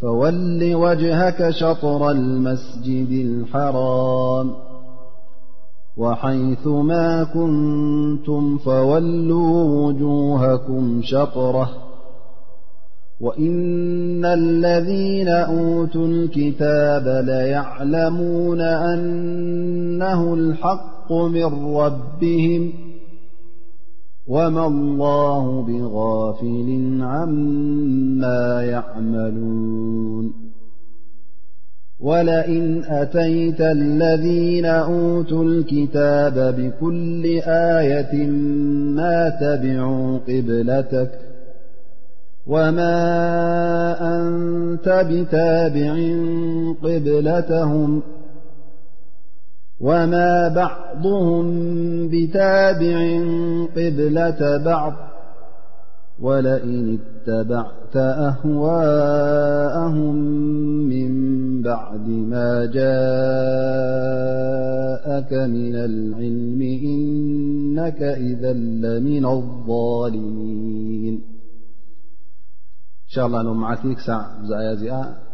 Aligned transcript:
فول 0.00 0.74
وجهك 0.74 1.50
شطر 1.50 2.10
المسجد 2.10 3.10
الحرام 3.10 4.50
وحيثما 5.96 7.24
كنتم 7.24 8.58
فولوا 8.58 9.64
وجوهكم 9.86 11.00
شطره 11.02 11.70
وإن 13.20 14.24
الذين 14.24 15.28
أوتوا 15.28 16.06
الكتاب 16.06 17.24
ليعلمون 17.28 18.60
أنه 18.60 20.34
الحق 20.34 21.12
من 21.12 21.76
ربهم 21.76 22.72
وما 24.28 24.66
الله 24.66 25.62
بغافل 25.62 26.98
عما 27.00 28.62
يعملون 28.64 30.32
ولئن 32.00 32.84
أتيت 32.84 33.60
الذين 33.60 34.66
أوتوا 34.66 35.44
الكتاب 35.44 36.34
بكل 36.58 37.24
آية 37.46 38.26
ما 38.96 39.28
تبعوا 39.40 40.18
قبلتك 40.18 41.10
وما 42.46 42.96
أنت 44.16 44.88
بتابع 45.10 45.92
قبلتهم 46.82 48.02
وما 49.80 50.48
بعضهم 50.48 51.46
بتابع 52.08 53.00
قبلة 53.70 54.40
بعض 54.64 54.92
ولئن 56.20 56.98
اتبعت 56.98 57.96
أهواءهم 57.96 60.14
من 60.90 61.12
بعد 61.62 62.08
ما 62.08 62.66
جاءك 62.66 65.32
من 65.32 65.74
العلم 65.76 66.60
إنك 66.62 68.02
إذا 68.02 68.52
لمن 68.52 69.26
الظالمين 69.26 71.14
إن 71.14 71.20
شاء 73.14 73.26
الله 73.26 73.42
لمعتيك 73.42 73.98
سع 73.98 74.26
زياز 74.42 75.14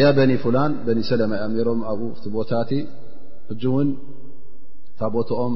ያ 0.00 0.04
በኒ 0.16 0.30
ፍላን 0.42 0.72
በኒ 0.86 0.98
ሰለማ 1.10 1.32
ኣ 1.46 1.46
ሜሮም 1.54 1.80
ኣብኡ 1.92 2.08
ቲ 2.22 2.30
ቦታቲ 2.36 2.70
ሕ 3.50 3.58
ውን 3.74 3.88
ታ 4.98 5.02
ቦትኦም 5.14 5.54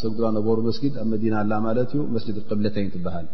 ዝሰግላ 0.00 0.24
ነበሩ 0.38 0.56
መስጊድ 0.68 0.94
ኣብ 1.02 1.06
መዲና 1.12 1.34
ላ 1.50 1.54
ማለት 1.66 1.90
ዩ 1.96 2.00
መስድ 2.14 2.36
ቅብለተይ 2.48 2.86
ትበሃል 2.96 3.26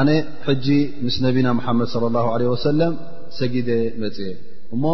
ኣነ 0.00 0.10
ሕጂ 0.46 0.66
ምስ 1.06 1.16
ነቢና 1.26 1.48
ሓመድ 1.66 1.88
صለ 1.94 2.04
لላه 2.12 2.26
ለ 2.40 2.44
ወሰለም 2.54 2.94
ሰጊደ 3.40 3.70
መፅየ 4.02 4.30
እሞ 4.74 4.84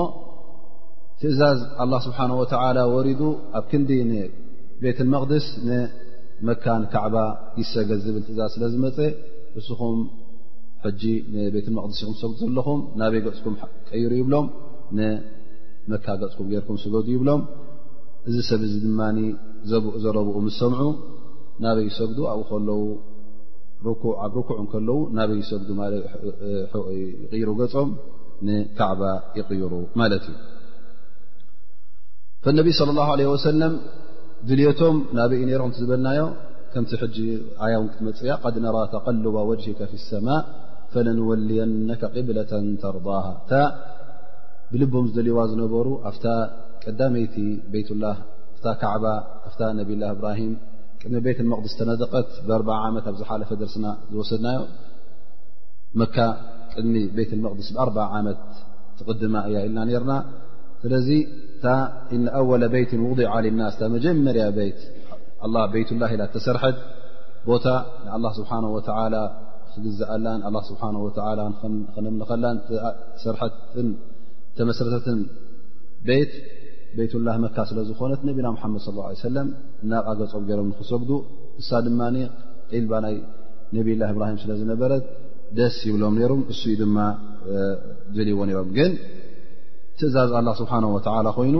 ትእዛዝ 1.20 1.58
ه 1.78 2.00
ስብሓه 2.06 2.28
ወ 2.40 2.90
ወሪዱ 2.94 3.22
ኣብ 3.58 3.64
ክንዲ 3.70 3.90
ቤት 4.82 4.98
መቅድስ 5.12 5.46
መካን 6.46 6.82
ካዕባ 6.92 7.16
ይሰገዝ 7.60 8.00
ዝብል 8.06 8.22
ትእዛ 8.26 8.40
ስለ 8.54 8.62
ዝመፀ 8.72 8.98
እስኹም 9.60 9.98
ሕጂ 10.84 11.02
ንቤት 11.34 11.66
መቅድሲ 11.76 12.00
ኹም 12.08 12.14
ሰግዱ 12.20 12.38
ዘለኹም 12.46 12.80
ናበይ 13.00 13.20
ገፅኩም 13.24 13.54
ቀይሩ 13.88 14.10
ይብሎም 14.20 14.46
ንመካ 14.98 16.06
ገፅኩም 16.22 16.46
ጌርኩም 16.52 16.76
ስገዱ 16.84 17.06
ይብሎም 17.14 17.42
እዚ 18.28 18.36
ሰብ 18.50 18.60
እዚ 18.68 18.74
ድማ 18.84 19.00
ዘረብኡ 20.04 20.36
ምስ 20.46 20.56
ሰምዑ 20.62 20.82
ናበይ 21.64 21.88
ሰግዱ 21.98 22.18
ኣብኡ 22.32 22.44
ከለዉ 22.52 22.80
ብ 23.84 23.88
ርኩዕ 24.36 24.60
ከለው 24.72 24.98
ናበይ 25.18 25.40
ሰይቕይሩ 25.50 27.48
ገፆም 27.62 27.90
ንካዕባ 28.46 29.02
ይቕይሩ 29.38 29.72
ማለት 30.00 30.24
እዩ 30.30 30.36
ፈነቢይ 32.44 32.74
صለ 32.80 32.90
ላሁ 32.98 33.10
ለ 33.18 33.22
ወሰለም 33.34 33.74
ድልቶም 34.48 34.96
ናኢ 35.18 35.40
ሮም 35.60 35.70
ዝበናዮ 35.78 36.20
መፅያ 38.06 38.32
ر 38.84 38.86
ተقلب 38.94 39.34
وجهك 39.50 39.80
في 39.90 39.96
السمء 40.00 40.40
فلنولينك 40.92 42.02
قبلة 42.16 42.52
ተرضاه 42.82 43.26
ብልቦም 44.70 45.06
ዝልዋ 45.14 45.38
ዝነበሩ 45.50 45.86
ዳይቲ 46.98 47.36
ه 47.48 47.54
اه 48.10 48.16
ብره 50.24 50.46
ድሚ 51.12 51.16
ቤት 51.26 51.38
المقدስ 51.44 51.72
ተነደቀት 51.78 52.28
4 52.58 52.70
ዓ 52.76 52.78
ኣ 52.86 52.88
ሓፈ 53.30 53.50
ደርسና 53.60 53.86
ዝወሰድናዮ 54.12 54.60
መ 56.00 56.04
ድሚ 56.84 56.94
ቤيት 57.16 57.30
المقدስ 57.38 57.68
4 57.84 58.00
ዓመት 58.18 58.40
ትድማ 59.06 59.34
እ 59.50 59.70
ና 59.76 59.84
ና 60.08 60.14
ታ 61.64 61.74
እነ 62.16 62.24
ኣወለ 62.38 62.62
በይት 62.74 62.90
ውضዓ 63.04 63.32
ናስ 63.60 63.74
ታ 63.80 63.88
መጀመርያ 63.94 64.44
ቤት 64.58 64.80
ቤትላ 65.74 66.02
ኢላ 66.14 66.22
ተሰርሐት 66.36 66.78
ቦታ 67.48 67.66
ንኣላ 68.04 68.24
ስብሓና 68.38 68.66
ወተላ 68.76 69.14
ክግዘአላን 69.72 70.40
ስብሓ 70.68 70.82
ወ 71.06 71.08
ክነምኸላን 71.94 72.56
ሰርትን 73.24 73.88
ተመሰረተትን 74.58 75.18
ቤት 76.08 76.32
ቤይትላ 76.96 77.28
መካ 77.44 77.56
ስለ 77.70 77.78
ዝኾነት 77.88 78.20
ነቢና 78.28 78.46
ሓመድ 78.62 78.82
ص 78.86 79.22
ሰለም 79.28 79.48
ናብኣ 79.90 80.10
ገጾም 80.20 80.44
ገሮም 80.50 80.68
ንክሰግዱ 80.72 81.10
ንሳ 81.58 81.68
ድማ 81.86 82.00
ጢልባ 82.72 82.92
ናይ 83.04 83.16
ነብላ 83.76 84.02
ብራሂ 84.16 84.32
ስለዝነበረት 84.44 85.04
ደስ 85.58 85.76
ይብሎም 85.88 86.14
ነይሮም 86.20 86.40
እሱ 86.52 86.62
ድማ 86.82 86.96
ብል 88.16 88.28
ይዎ 88.32 88.40
ነሮም 88.50 88.70
ግን 88.78 88.92
ትእዛዝ 90.00 90.30
አላ 90.38 90.48
ስብሓነ 90.60 90.84
ወተላ 90.96 91.26
ኮይኑ 91.36 91.56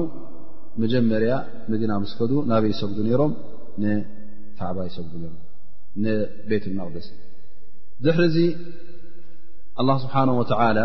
መጀመርያ 0.83 1.33
መዲና 1.73 1.93
ምስ 2.03 2.11
ከዱ 2.19 2.33
ናበይ 2.51 2.71
ይሰግዱ 2.73 2.99
ነይሮም 3.07 3.33
ንካዕባ 3.83 4.77
ይሰጉዱ 4.89 5.13
ነሮም 5.23 5.39
ንቤት 6.05 6.65
መቅደስ 6.81 7.07
ድሕሪዚ 8.05 8.37
ኣላ 9.83 9.91
ስብሓነه 10.05 10.35
ወተዓላ 10.41 10.79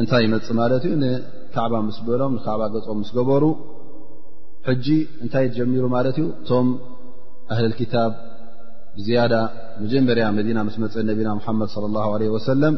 እንታይ 0.00 0.22
ይመፅ 0.26 0.48
ማለት 0.60 0.82
እዩ 0.88 0.94
ንካዕባ 1.04 1.72
ምስ 1.88 1.98
በሎም 2.08 2.32
ንካዕባ 2.38 2.62
ገፆም 2.74 2.98
ምስገበሩ 3.02 3.44
ሕጂ 4.68 4.86
እንታይ 5.22 5.46
ትጀሚሩ 5.50 5.84
ማለት 5.96 6.16
እዩ 6.22 6.26
እቶም 6.36 6.68
ኣህልክታብ 7.54 8.12
ብዝያዳ 8.98 9.34
መጀመርያ 9.82 10.24
መዲና 10.38 10.58
ምስ 10.66 10.76
መፅእ 10.82 11.04
ነቢና 11.10 11.28
ሙሓመድ 11.38 11.68
صለ 11.74 11.84
لላه 11.92 12.10
ለ 12.20 12.28
ወሰለም 12.34 12.74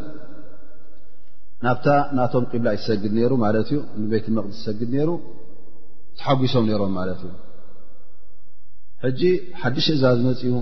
ናብታ 1.64 1.88
ናቶም 2.16 2.44
ቅብላ 2.52 2.68
ይትሰግድ 2.76 3.12
ነይሩ 3.18 3.32
ማለት 3.44 3.68
እዩ 3.70 3.78
ንቤት 4.04 4.26
መቅዲስ 4.36 4.56
ትሰግድ 4.62 4.90
ነይሩ 4.94 5.10
ተሓጒሶም 6.18 6.64
ነይሮም 6.70 6.92
ማለት 6.98 7.20
እዩ 7.26 7.32
ሕጂ 9.04 9.20
ሓድሽ 9.60 9.86
እዛ 9.94 10.02
ዝመፅኡ 10.18 10.52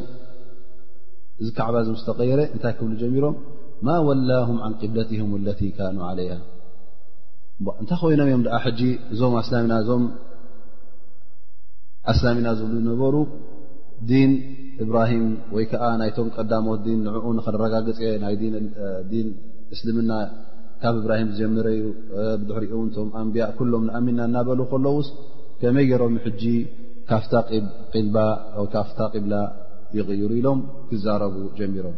እዚ 1.43 1.49
ከዕባ 1.57 1.77
ዝምስ 1.87 2.03
ተቐየረ 2.09 2.41
እንታይ 2.55 2.73
ክብሉ 2.79 2.93
ጀሚሮም 3.03 3.35
ማ 3.87 3.97
ወላሁም 4.09 4.59
ዓን 4.67 4.75
ቅብለትህም 4.81 5.31
ለቲ 5.47 5.61
ካኑ 5.77 5.99
ዓለይሃ 6.11 6.37
እንታይ 7.83 7.99
ኮይኖም 8.03 8.29
እዮም 8.31 8.43
ድኣ 8.47 8.57
ሕጂ 8.67 8.81
እዞም 9.15 9.35
ኣስላሚና 12.13 12.57
ዝብሉ 12.61 12.73
ዝነበሩ 12.79 13.15
ዲን 14.11 14.31
እብራሂም 14.85 15.27
ወይ 15.57 15.65
ከዓ 15.73 15.85
ናይቶም 16.03 16.27
ቀዳሞት 16.37 16.81
ዲን 16.87 16.99
ንዕኡ 17.09 17.27
ንክረጋገፅየ 17.39 18.09
ናይ 18.25 18.35
ዲን 19.11 19.29
እስልምና 19.75 20.11
ካብ 20.83 20.97
እብራሂም 21.01 21.29
ዝጀመረዩ 21.35 21.81
ብድሕሪውንቶም 22.41 23.09
ኣንብያ 23.21 23.45
ኩሎም 23.59 23.85
ንኣሚና 23.89 24.21
እናበሉ 24.29 24.61
ከሎውስ 24.73 25.09
ከመይ 25.61 25.87
ገይሮም 25.91 26.15
ሕጂ 26.25 26.43
ካፍ 27.11 27.25
ልባ 28.05 28.17
ካፍታ 28.75 28.99
ቂብላ 29.15 29.35
ይቕይሩ 29.99 30.31
ኢሎም 30.41 30.61
ክዛረቡ 30.91 31.37
ጀሚሮም 31.59 31.97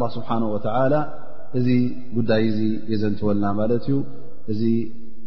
ላه 0.00 0.10
ስብሓነه 0.16 0.46
ወተላ 0.54 0.94
እዚ 1.58 1.66
ጉዳይ 2.16 2.42
እዚ 2.50 2.60
የዘንትወልና 2.92 3.46
ማለት 3.58 3.82
እዩ 3.88 3.96
እዚ 4.52 4.62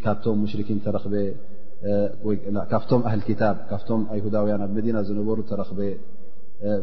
ካብቶም 0.03 0.37
ሙሽኪን 0.43 0.79
ተረኽ 0.85 1.05
ካፍቶም 2.71 3.01
ኣህል 3.09 3.21
ክታብ 3.27 3.57
ካፍቶም 3.69 4.01
ኣይሁዳውያን 4.13 4.61
ኣብ 4.65 4.71
መዲና 4.77 4.97
ዝነበሩ 5.07 5.37
ተረኽበ 5.51 5.79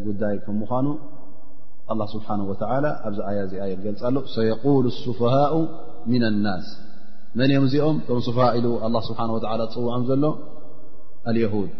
ጉዳይ 0.07 0.35
ከ 0.45 0.49
ምኳኑ 0.61 0.87
ላ 1.99 2.03
ስብሓን 2.13 2.41
ወላ 2.49 2.85
ኣብዚ 3.07 3.19
ኣያ 3.29 3.39
እዚ 3.47 3.53
ኣየ 3.65 3.73
ገልፃ 3.85 4.01
ኣሎ 4.09 4.17
ሰየቁሉ 4.35 4.85
ስፋሃء 5.05 5.53
ምና 6.11 6.25
ናስ 6.45 6.67
መን 7.39 7.51
እኦም 7.55 7.65
እዚኦም 7.69 7.97
ቶም 8.09 8.19
ስፋሃ 8.27 8.47
ኢሉ 8.59 8.67
ኣላ 8.87 8.97
ስብሓን 9.09 9.31
ዓላ 9.53 9.63
ፅውዖም 9.75 10.05
ዘሎ 10.11 10.25
ኣልየሁድ 11.31 11.71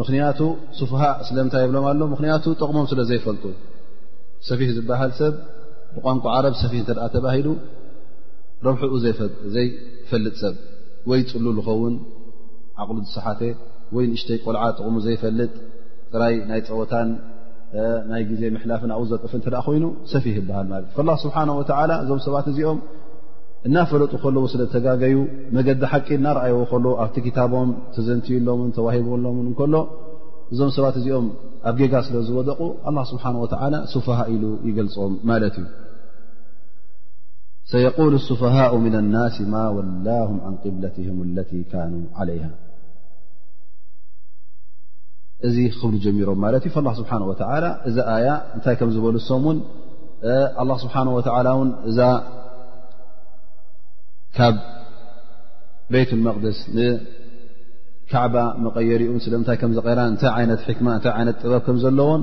ምኽንያቱ 0.00 0.40
ስሃ 0.80 1.00
ስለምንታይ 1.28 1.62
የብሎም 1.64 1.86
ኣሎ 1.90 2.00
ምኽንያቱ 2.12 2.44
ጠቕሞም 2.60 2.86
ስለ 2.92 3.00
ዘይፈልጡ 3.10 3.44
ሰፊሕ 4.48 4.70
ዝበሃል 4.76 5.10
ሰብ 5.20 5.34
ብቋንቋ 5.96 6.24
ዓረብ 6.36 6.54
ሰፊሕ 6.62 6.80
እተኣ 6.84 6.98
ተባሂሉ 7.16 7.48
ረብሑኡ 8.66 8.92
ዘይፈልጥ 9.56 10.34
ሰብ 10.44 10.54
ወይ 11.10 11.20
ፅሉ 11.32 11.46
ዝኸውን 11.58 11.94
ዓቕሉ 12.82 12.96
ዝሰሓቴ 13.08 13.40
ወይ 13.96 14.04
ንእሽተይ 14.12 14.38
ቆልዓ 14.46 14.62
ጥቕሙ 14.78 14.96
ዘይፈልጥ 15.06 15.50
ትራይ 16.12 16.34
ናይ 16.50 16.60
ፀወታን 16.68 17.08
ናይ 18.08 18.22
ግዜ 18.30 18.42
ምሕላፍን 18.54 18.90
ኣብኡ 18.94 19.04
ዘጠፍ 19.10 19.32
ተ 19.44 19.50
ደኣ 19.52 19.60
ኮይኑ 19.66 19.84
ሰፊህ 20.12 20.34
ይበሃል 20.38 20.66
ለትእ 20.70 20.98
ላ 21.08 21.12
ስብሓ 21.22 21.36
ወ 21.58 21.60
እዞም 22.04 22.18
ሰባት 22.26 22.46
እዚኦም 22.52 22.78
እናፈለጡ 23.68 24.12
ከለዎ 24.22 24.42
ስለ 24.54 24.60
ተጋገዩ 24.74 25.14
መገዲ 25.56 25.82
ሓቂ 25.92 26.06
እናረኣየዎ 26.18 26.58
ከሎ 26.70 26.84
ኣብቲ 27.02 27.16
ክታቦም 27.26 27.70
ተዘንቲዩሎምን 27.96 28.70
ተዋሂቦ 28.78 29.08
ሎምን 29.26 29.46
እከሎ 29.52 29.74
እዞም 30.54 30.70
ሰባት 30.78 30.96
እዚኦም 31.02 31.26
ኣብ 31.70 31.76
ጌጋ 31.82 31.94
ስለ 32.08 32.16
ዝወደቁ 32.28 32.60
ስብሓ 33.12 33.24
ስሃ 33.94 34.08
ኢሉ 34.34 34.44
ይገልፆም 34.68 35.14
ማለት 35.30 35.56
እዩ 35.62 35.68
ሰየقሉ 37.72 38.12
ስፈሃء 38.28 38.72
ምና 38.84 38.96
ናስ 39.14 39.36
ማ 39.52 39.56
ወላهም 39.76 40.38
ን 40.52 40.54
ቅብለትም 40.62 41.18
ለ 41.36 41.42
ካኑ 41.72 41.92
ዓለይ 42.20 42.40
እዚ 45.48 45.56
ክብሉ 45.78 45.94
ጀሚሮም 46.04 46.38
ማለት 46.44 46.64
እዩ 46.68 46.74
ላ 46.86 46.92
ስብሓ 46.98 47.12
ወላ 47.30 47.42
እዛ 47.88 47.96
ኣያ 48.16 48.28
እንታይ 48.56 48.74
ከም 48.80 48.90
ዝበሉሶም 48.96 49.44
እውን 49.48 49.58
ስብሓ 50.84 50.94
ወላ 51.16 51.48
ውን 51.58 51.70
እዛ 51.90 51.98
ካብ 54.36 54.56
ቤይት 55.92 56.10
መቅደስ 56.26 56.58
ንካዕባ 56.76 58.36
መቀየርን 58.66 59.18
ስለምንታይ 59.24 59.56
ከም 59.62 59.72
ዝቀይራ 59.78 60.00
እንታይ 60.10 60.30
ዓይነት 60.38 60.62
ክማ 60.78 60.88
እታይ 60.98 61.14
ይነት 61.22 61.36
ጥበብ 61.44 61.62
ከም 61.66 61.76
ዘለዎን 61.84 62.22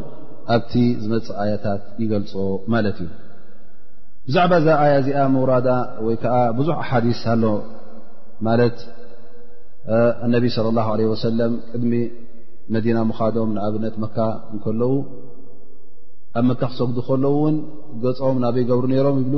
ኣብቲ 0.56 0.74
ዝመፅእ 1.02 1.36
ኣያታት 1.44 1.82
ይገልፆ 2.04 2.34
ማለት 2.74 2.98
እዩ 3.04 3.10
ብዛዕባ 4.30 4.52
እዛ 4.62 4.70
ኣያ 4.86 4.94
እዚኣ 5.02 5.20
መውራዳ 5.36 5.70
ወይ 6.06 6.16
ከዓ 6.24 6.36
ብዙሕ 6.60 6.76
ኣሓዲስ 6.86 7.22
ኣሎ 7.34 7.44
ማለት 8.48 8.78
ነብ 10.32 10.44
صለ 10.56 10.68
ላه 10.78 10.88
ለ 11.00 11.06
ወሰለም 11.12 11.54
ቅድሚ 11.74 11.94
መዲና 12.76 12.98
ምኻዶም 13.10 13.52
ንኣብነት 13.56 13.96
መካ 14.04 14.18
እንከለዉ 14.54 14.94
ኣብ 16.40 16.44
መካ 16.50 16.62
ክሰግዱ 16.74 16.98
ከለዉውን 17.08 17.56
ገፆም 18.04 18.38
ናበይ 18.44 18.64
ገብሩ 18.70 18.86
ነይሮም 18.92 19.16
ይብሉ 19.22 19.36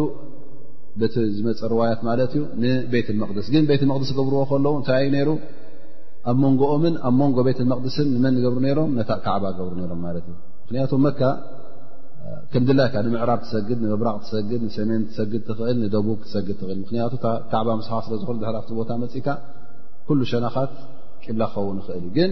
በቲ 1.01 1.15
ዝመፀ 1.35 1.59
ርዋያት 1.73 2.01
ማለት 2.07 2.31
እዩ 2.37 2.41
ንቤት 2.63 3.07
መቅደስ 3.21 3.47
ግን 3.53 3.63
ቤት 3.69 3.83
መቅደስ 3.91 4.09
ገብርዎ 4.17 4.41
ከለው 4.51 4.73
እንታይ 4.79 5.03
ይሩ 5.21 5.29
ኣብ 6.29 6.37
መንጎኦምን 6.45 6.95
ኣብ 7.09 7.15
መንጎ 7.21 7.37
ቤት 7.47 7.59
መቅደስን 7.73 8.07
ንመን 8.15 8.35
ገብሩ 8.45 8.57
ነይሮም 8.65 8.91
ካዕባ 9.25 9.43
ገብሩ 9.59 9.71
ነሮም 9.81 10.01
ማለት 10.07 10.25
እዩ 10.31 10.35
ምክንያቱ 10.65 10.91
መካ 11.05 11.21
ከም 12.51 12.63
ድላይካ 12.69 12.95
ንምዕራብ 13.05 13.39
ትሰግድ 13.45 13.77
ንምብራቅ 13.83 14.17
ትሰግድ 14.25 14.61
ንሰሜን 14.67 15.01
ትሰግድ 15.11 15.41
ትኽእል 15.47 15.77
ንደቡግ 15.83 16.19
ትሰግድ 16.27 16.57
ትኽእል 16.61 16.77
ምክንያቱካዕባ 16.83 17.67
መስሓ 17.79 17.93
ስለዝ 18.07 18.21
ዝሕራፍቲ 18.43 18.71
ቦታ 18.79 18.91
መፅእካ 19.03 19.27
ኩሉ 20.09 20.19
ሸናኻት 20.31 20.73
ቂብላ 21.23 21.43
ክኸውን 21.53 21.77
ይኽእልግን 21.81 22.31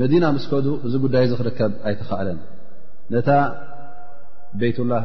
መዲና 0.00 0.24
ምስከዱ 0.36 0.66
እዚ 0.86 0.94
ጉዳይ 1.04 1.24
ዝኽርከብ 1.30 1.72
ኣይትኸኣለን 1.88 2.38
ነታ 3.12 3.28
ቤይት 4.60 4.78
ላህ 4.92 5.04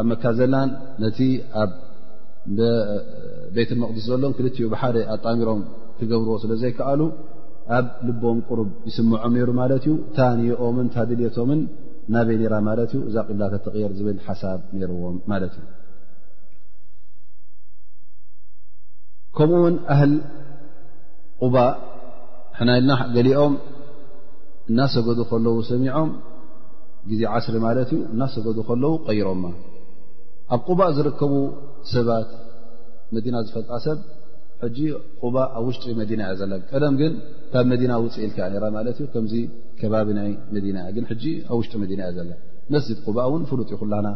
ኣብ 0.00 0.04
መካ 0.10 0.22
ዘላን 0.38 0.70
ነቲ 1.04 1.18
ኣብቤትመቅድስ 1.62 4.02
ዘሎም 4.10 4.32
ክልቲኡ 4.38 4.66
ብሓደ 4.74 4.96
ኣጣሚሮም 5.14 5.60
ትገብርዎ 5.98 6.34
ስለ 6.44 6.52
ዘይከኣሉ 6.62 7.00
ኣብ 7.78 7.86
ልቦም 8.08 8.38
ቁርብ 8.48 8.68
ይስምዖም 8.88 9.32
ነይሩ 9.36 9.48
ማለት 9.60 9.82
እዩ 9.88 9.94
ታንዮኦምን 10.18 10.86
ታድልየቶምን 10.94 11.60
ናበይ 12.14 12.36
ኔራ 12.42 12.54
ማለት 12.68 12.90
እዩ 12.96 13.00
እዛ 13.10 13.16
ቅብላተተቕየር 13.28 13.90
ዝብል 13.98 14.18
ሓሳብ 14.28 14.58
ነይርዎም 14.78 15.16
ማለት 15.32 15.54
እዩ 15.58 15.64
ከምኡ 19.38 19.52
ውን 19.66 19.74
ኣህል 19.94 20.12
ቑባእ 21.42 21.72
ሕና 22.60 22.70
ኢልና 22.78 22.92
ገሊኦም 23.14 23.52
እናሰገዱ 24.70 25.20
ከለዉ 25.30 25.56
ሰሚዖም 25.70 26.08
ግዜ 27.10 27.20
ዓስሪ 27.36 27.54
ማለት 27.66 27.90
እዩ 27.96 28.00
እናሰገዱ 28.14 28.58
ከለዉ 28.68 28.92
ቀይሮማ 29.08 29.44
ኣብ 30.54 30.60
ቁባእ 30.68 30.90
ዝርከቡ 30.96 31.32
ሰባት 31.92 32.30
መዲና 33.16 33.36
ዝፈልጣ 33.46 33.70
ሰብ 33.86 33.98
ሕጂ 34.62 34.78
ቁባእ 35.22 35.48
ኣብ 35.58 35.64
ውሽጢ 35.68 35.86
መዲና 36.00 36.20
እያ 36.28 36.34
ዘላ 36.40 36.52
ቀደም 36.70 36.94
ግን 37.00 37.12
ካብ 37.52 37.66
መዲና 37.72 37.92
ውፅ 38.04 38.16
ኢልካ 38.26 38.38
ነራ 38.54 38.64
ማለት 38.78 38.96
እዩ 39.02 39.06
ከምዚ 39.14 39.34
ከባቢ 39.80 40.08
ናይ 40.18 40.30
መዲና 40.56 40.76
እያ 40.84 40.90
ግን 40.96 41.04
ሕጂ 41.10 41.24
ኣብ 41.50 41.56
ውሽጢ 41.60 41.74
መዲና 41.84 42.00
እያ 42.06 42.14
ዘለ 42.18 42.30
መስዚድ 42.74 42.98
ቁባእ 43.06 43.26
እውን 43.30 43.44
ፍሉጥ 43.50 43.68
ይ 43.74 43.78
ኩላና 43.82 44.08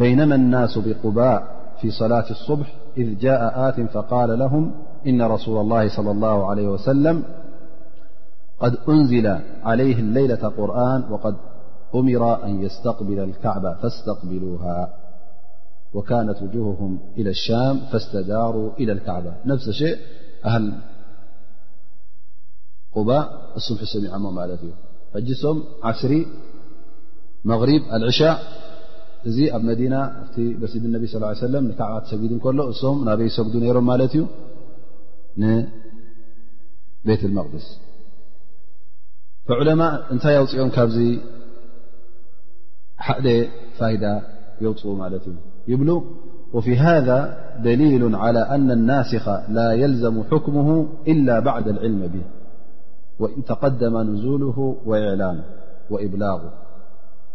ين 0.09 0.21
ال 0.41 1.49
في 1.81 1.91
صلاة 1.91 2.31
الصبح 2.31 2.73
إذ 2.97 3.19
جاء 3.19 3.69
آتم 3.69 3.87
فقال 3.87 4.39
لهم 4.39 4.73
إن 5.07 5.23
رسول 5.23 5.61
الله 5.61 5.97
صلى 5.97 6.11
الله 6.11 6.51
عليه 6.51 6.69
وسلم 6.69 7.25
قد 8.61 8.77
أنزل 8.89 9.27
عليهم 9.63 10.13
ليلة 10.15 10.49
قرآن 10.49 11.05
وقد 11.13 11.35
أمر 11.95 12.45
أن 12.45 12.63
يستقبل 12.63 13.19
الكعبة 13.19 13.73
فاستقبلوها 13.75 14.95
وكانت 15.95 16.43
وجوههم 16.43 16.99
إلى 17.17 17.31
الشام 17.31 17.81
فاستداروا 17.93 18.71
إلى 18.79 18.93
الكعبة 18.93 19.33
نفس 19.47 19.71
شيء 19.71 19.97
أهل 20.45 20.73
قباء 22.95 23.41
الصبح 23.57 23.81
السميعم 23.81 24.25
ومالته 24.25 24.71
فجسم 25.15 25.63
عسري 25.85 26.27
مغرب 27.45 27.81
العشاء 27.93 28.39
እዚ 29.29 29.39
ኣብ 29.57 29.63
መدين 29.69 29.95
س 30.73 30.75
ان 30.85 30.89
صلى 31.13 31.27
اه 31.27 31.27
عي 31.31 31.37
سم 31.41 31.67
ሰጊሎ 32.11 32.35
እም 32.39 32.59
ና 32.59 32.69
ሰዱ 33.35 33.53
ነሮም 33.65 33.89
ዩ 34.17 34.23
نبيት 35.43 37.23
المقدس 37.31 37.67
فعلمء 39.49 39.93
እنታይ 40.13 40.35
أوፅኦም 40.43 40.71
ካዚ 40.77 40.97
ደ 43.25 43.27
فايدة 43.79 44.11
يوፅ 44.65 44.83
ب 45.67 45.71
وفي 46.55 46.73
هذا 46.89 47.19
دليل 47.69 48.03
على 48.25 48.43
أن 48.55 48.69
الناسخ 48.79 49.25
لا 49.57 49.69
يلزم 49.83 50.17
حكمه 50.31 50.69
إلا 51.13 51.37
بعد 51.49 51.67
العلم 51.75 52.03
به 52.13 52.25
وتقدم 53.23 53.95
نزوله 54.11 54.57
وإعلامه 54.89 55.45
وإبلاغه 55.93 56.51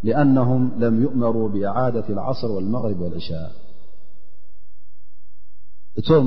لنه 0.09 0.49
لም 0.83 0.95
يؤመሩ 1.05 1.35
بإعدة 1.53 2.07
الዓصር 2.15 2.49
والمغርብ 2.55 2.99
ولሻء 3.05 3.31
እቶም 5.99 6.25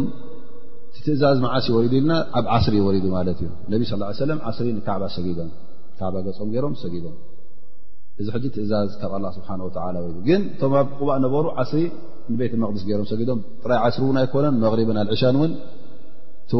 ትእዛዝ 1.06 1.38
መዓስ 1.44 1.66
ወዱ 1.74 1.92
ኢልና 1.98 2.12
ኣብ 2.38 2.46
ዓስሪ 2.56 2.74
ወዱ 2.86 3.04
ማለት 3.16 3.38
እዩ 3.42 3.48
ነቢ 3.72 3.80
صى 3.90 3.96
ه 4.18 6.12
ገም 6.18 6.50
ሮም 6.64 6.74
ሰጊም 6.82 7.04
እዚ 8.20 8.26
ትእዛዝ 8.56 8.88
ካብ 9.00 9.12
ه 9.30 9.32
ስሓه 9.36 9.60
ወ 10.06 10.08
ግን 10.28 10.42
ቶ 10.60 10.62
ብ 10.72 11.04
እ 11.18 11.20
ነበሩ 11.24 11.44
ዓስሪ 11.62 11.80
ንቤት 12.32 12.54
መቅስ 12.62 12.82
ሮም 13.00 13.06
ሰጊም 13.12 13.40
ጥራይ 13.62 13.90
ስሪ 13.96 14.02
ን 14.14 14.18
ኣይኮነን 14.22 14.54
መغን 14.64 14.98
ኣሻን 15.14 15.36
ውን 15.42 15.52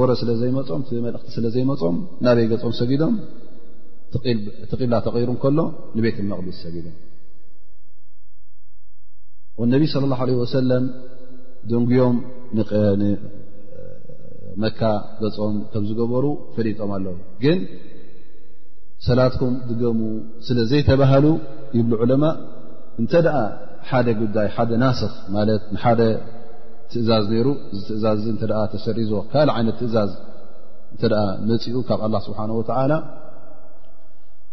ወረ 0.01 0.11
ስለ 0.21 0.31
ዘይም 0.41 0.57
መልእቲ 1.07 1.27
ስለ 1.37 1.45
ዘይመፆም 1.55 1.97
ናበይ 2.25 2.47
ገም 2.53 2.73
ሰጊዶም 2.81 3.15
ተቂብላ 4.71 4.95
ተቐይሩ 5.07 5.29
እንከሎ 5.35 5.59
ንቤት 5.97 6.17
መቕልስ 6.33 6.59
ሰብ 6.67 6.75
ወነቢ 9.61 9.83
صለ 9.93 10.01
اላه 10.07 10.21
عለህ 10.25 10.37
ወሰለም 10.43 10.85
ደንጉዮም 11.71 12.17
መካ 14.63 14.81
ገጾም 15.23 15.55
ከም 15.73 15.83
ዝገበሩ 15.89 16.25
ፈሊጦም 16.55 16.91
ኣለዉ 16.97 17.17
ግን 17.43 17.59
ሰላትኩም 19.07 19.55
ድገሙ 19.69 20.01
ስለ 20.47 20.59
ዘይተባሃሉ 20.71 21.27
ይብሉ 21.79 21.93
ዑለማ 22.03 22.25
እንተ 23.01 23.13
ደኣ 23.27 23.39
ሓደ 23.89 24.07
ጉዳይ 24.21 24.49
ሓደ 24.57 24.71
ናሰፍ 24.83 25.15
ማለት 25.37 25.65
ንሓደ 25.75 26.01
ትእዛዝ 26.93 27.25
ነይሩ 27.33 27.49
እዚ 27.75 27.81
ትእዛዝ 27.89 28.23
እተ 28.35 28.43
ተሰሪዞ 28.75 29.13
ካልእ 29.33 29.55
ዓይነት 29.59 29.77
ትእዛዝ 29.83 30.13
እንተ 30.93 31.03
ደኣ 31.13 31.23
መፅኡ 31.51 31.77
ካብ 31.89 32.01
ኣላ 32.09 32.17
ስብሓን 32.27 32.53
ወተዓላ 32.61 32.93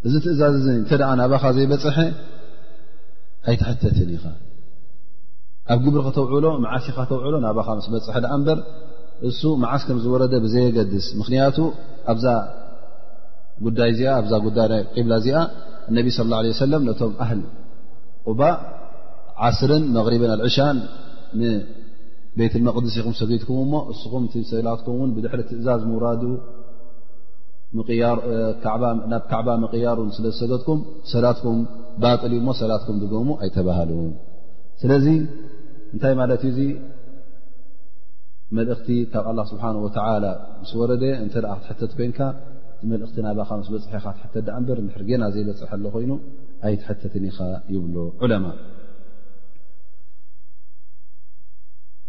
እዚ 0.08 0.16
ትእዛዝ 0.24 0.66
እንተ 0.78 0.90
ኣ 1.10 1.12
ናባኻ 1.20 1.44
ዘይበፅሐ 1.58 1.98
ኣይትሕተትን 3.50 4.10
ኢኻ 4.16 4.26
ኣብ 5.74 5.80
ግብሪከተውዕሎ 5.84 6.46
መዓስ 6.64 6.86
ኢኻ 6.92 6.98
ተውዕሎ 7.12 7.36
ናባኻ 7.46 7.68
ስ 7.86 7.92
በፅሐ 7.94 8.16
ኣ 8.34 8.38
እበር 8.38 8.60
እሱ 9.30 9.42
መዓስ 9.64 9.82
ከም 9.88 9.98
ዝወረደ 10.06 10.34
ብዘየገድስ 10.46 11.08
ምክንያቱ 11.20 11.58
ኣብዛ 12.14 12.26
ጉዳይ 13.68 13.90
እዚኣ 13.94 14.10
ኣብዛ 14.22 14.34
ዳይ 14.58 14.82
ቅብላ 14.96 15.14
እዚኣ 15.22 15.38
እነቢ 15.90 16.08
ص 16.18 16.20
ه 16.24 16.26
ه 16.50 16.60
ሰለም 16.64 16.82
ነቶም 16.90 17.14
ኣህል 17.24 17.42
ቁባእ 18.28 18.54
ዓስርን 19.48 19.84
መغሪብን 19.96 20.32
ኣልዕሻን 20.36 20.78
ንቤት 22.38 22.54
መቅድስ 22.68 22.94
ኢኹም 23.00 23.16
ሰገትኩም 23.22 23.60
ሞ 23.74 23.76
እስኹም 23.94 24.24
ሰላትኩም 24.52 24.98
ውን 25.02 25.10
ብድሕሪ 25.16 25.42
ትእዛዝ 25.50 25.82
ምውራዱ 25.90 26.24
ናብ 27.78 27.88
ካዕባ 29.30 29.50
ምቅያሩን 29.64 30.10
ስለዝሰገጥኩም 30.18 30.80
ሰላትኩም 31.14 31.60
ባጥል 32.02 32.32
እዩ 32.36 32.40
እሞ 32.42 32.50
ሰላትኩም 32.60 32.98
ድገሙ 33.04 33.28
ኣይተባሃሉን 33.44 34.12
ስለዚ 34.82 35.08
እንታይ 35.94 36.14
ማለት 36.22 36.44
እዩ 36.50 36.52
እዙ 36.54 36.62
መልእኽቲ 38.58 38.90
ካብ 39.14 39.26
ኣላ 39.32 39.40
ስብሓን 39.52 39.76
ወተላ 39.86 40.26
ምስ 40.62 40.72
ወረደ 40.82 41.04
እንተ 41.24 41.36
ክትሕተት 41.66 41.92
ኮይንካ 41.98 42.20
እቲመልእኽቲ 42.76 43.18
ናባኻ 43.28 43.50
ምስ 43.62 43.68
በፅሐ 43.74 43.94
ኢካ 43.98 44.14
ትሕተት 44.20 44.44
ዳኣ 44.48 44.58
እንበር 44.62 44.80
ድሕር 44.88 45.04
ገና 45.10 45.24
ዘይበፅሐ 45.36 45.72
ኣሎ 45.78 45.86
ኮይኑ 45.96 46.12
ኣይትሕተትን 46.70 47.26
ኢኻ 47.32 47.40
ይብሉ 47.76 47.96
ዑለማ 48.26 48.46